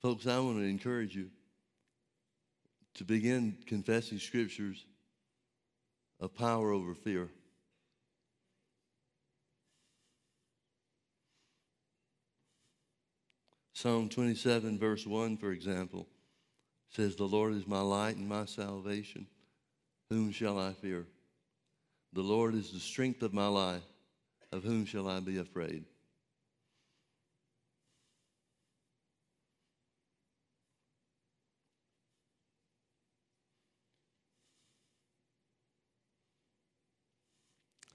[0.00, 1.28] Folks, I want to encourage you
[2.94, 4.86] to begin confessing scriptures
[6.18, 7.28] of power over fear.
[13.74, 16.08] Psalm 27, verse 1, for example,
[16.88, 19.26] says, The Lord is my light and my salvation.
[20.08, 21.06] Whom shall I fear?
[22.12, 23.82] The Lord is the strength of my life.
[24.50, 25.84] Of whom shall I be afraid?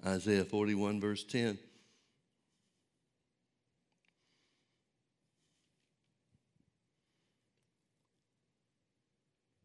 [0.05, 1.57] Isaiah 41, verse 10.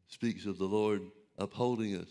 [0.06, 1.02] Speaks of the Lord
[1.36, 2.08] upholding us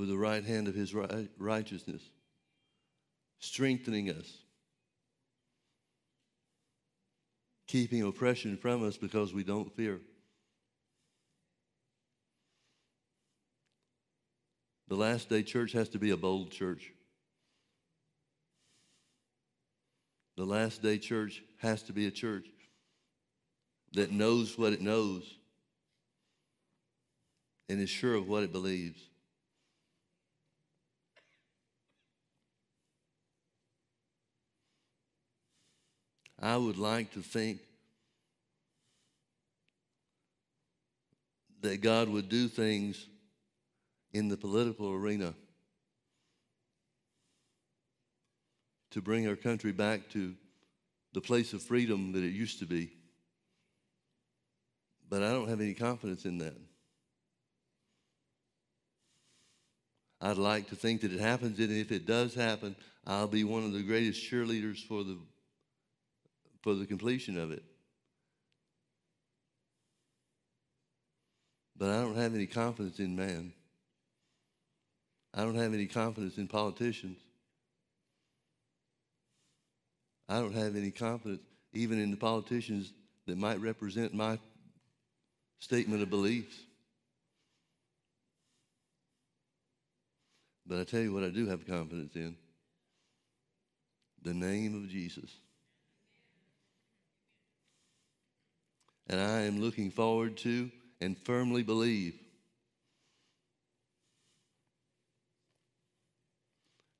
[0.00, 0.94] with the right hand of his
[1.38, 2.00] righteousness,
[3.38, 4.38] strengthening us,
[7.68, 10.00] keeping oppression from us because we don't fear.
[14.88, 16.94] The last day church has to be a bold church.
[20.38, 22.46] The last day church has to be a church
[23.92, 25.24] that knows what it knows
[27.68, 29.09] and is sure of what it believes.
[36.40, 37.60] I would like to think
[41.60, 43.06] that God would do things
[44.12, 45.34] in the political arena
[48.90, 50.34] to bring our country back to
[51.12, 52.90] the place of freedom that it used to be.
[55.08, 56.56] But I don't have any confidence in that.
[60.22, 62.76] I'd like to think that it happens, and if it does happen,
[63.06, 65.18] I'll be one of the greatest cheerleaders for the
[66.62, 67.62] for the completion of it.
[71.76, 73.52] But I don't have any confidence in man.
[75.32, 77.18] I don't have any confidence in politicians.
[80.28, 81.40] I don't have any confidence
[81.72, 82.92] even in the politicians
[83.26, 84.38] that might represent my
[85.60, 86.56] statement of beliefs.
[90.66, 92.36] But I tell you what I do have confidence in
[94.22, 95.30] the name of Jesus.
[99.10, 102.14] And I am looking forward to and firmly believe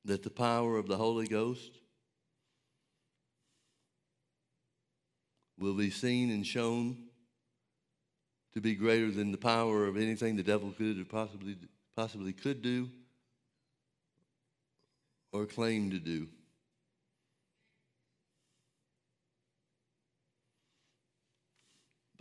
[0.04, 1.70] that the power of the Holy Ghost
[5.56, 6.96] will be seen and shown
[8.54, 11.56] to be greater than the power of anything the devil could or possibly
[11.94, 12.88] possibly could do
[15.32, 16.26] or claim to do.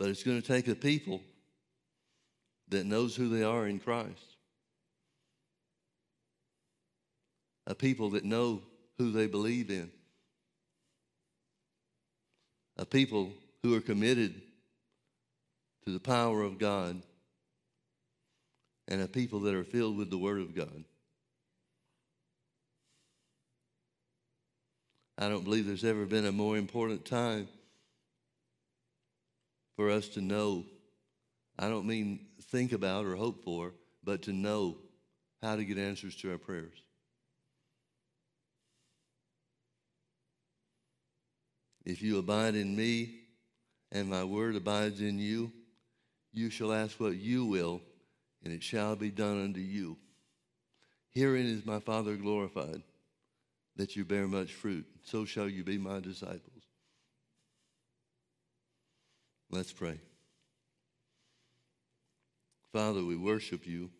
[0.00, 1.20] But it's going to take a people
[2.70, 4.38] that knows who they are in Christ.
[7.66, 8.62] A people that know
[8.96, 9.90] who they believe in.
[12.78, 14.40] A people who are committed
[15.84, 17.02] to the power of God.
[18.88, 20.84] And a people that are filled with the Word of God.
[25.18, 27.48] I don't believe there's ever been a more important time
[29.80, 30.66] for us to know.
[31.58, 33.72] I don't mean think about or hope for,
[34.04, 34.76] but to know
[35.40, 36.76] how to get answers to our prayers.
[41.86, 43.20] If you abide in me
[43.90, 45.50] and my word abides in you,
[46.30, 47.80] you shall ask what you will,
[48.44, 49.96] and it shall be done unto you.
[51.08, 52.82] Herein is my Father glorified
[53.76, 54.84] that you bear much fruit.
[55.04, 56.59] So shall you be my disciples.
[59.50, 59.98] Let's pray.
[62.72, 63.90] Father, we worship you.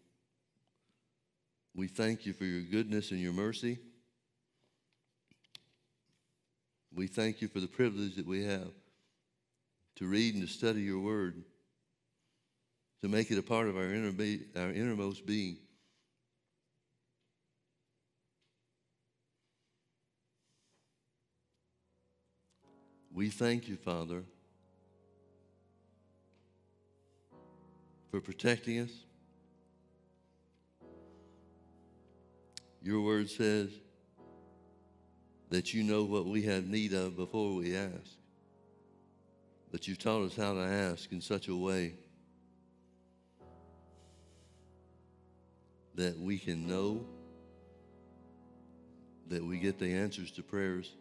[1.74, 3.78] We thank you for your goodness and your mercy.
[6.94, 8.70] We thank you for the privilege that we have
[9.96, 11.42] to read and to study your word,
[13.02, 15.56] to make it a part of our, inner be- our innermost being.
[23.12, 24.22] We thank you, Father,
[28.10, 28.90] for protecting us.
[32.82, 33.70] Your word says
[35.50, 38.16] that you know what we have need of before we ask.
[39.70, 41.94] But you've taught us how to ask in such a way
[45.94, 47.04] that we can know
[49.28, 50.92] that we get the answers to prayers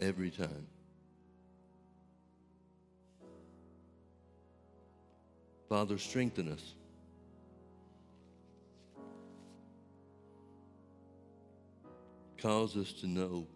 [0.00, 0.66] every time.
[5.68, 6.74] Father, strengthen us.
[12.38, 13.46] Cause us to know,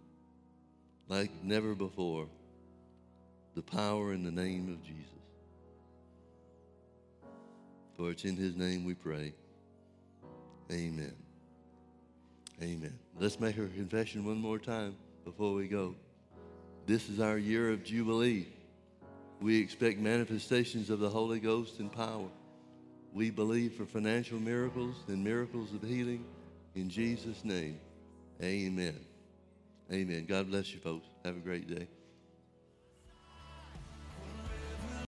[1.09, 2.27] like never before,
[3.55, 5.07] the power in the name of Jesus.
[7.97, 9.35] For it's in his name we pray.
[10.71, 11.15] Amen.
[12.61, 12.99] Amen.
[13.19, 15.95] Let's make our confession one more time before we go.
[16.87, 18.49] This is our year of Jubilee.
[19.43, 22.29] We expect manifestations of the Holy Ghost and power.
[23.13, 26.25] We believe for financial miracles and miracles of healing
[26.77, 27.81] in Jesus' name.
[28.41, 28.99] Amen.
[29.93, 30.27] Amen.
[30.29, 31.09] God bless you, folks.
[31.25, 31.89] Have a great day.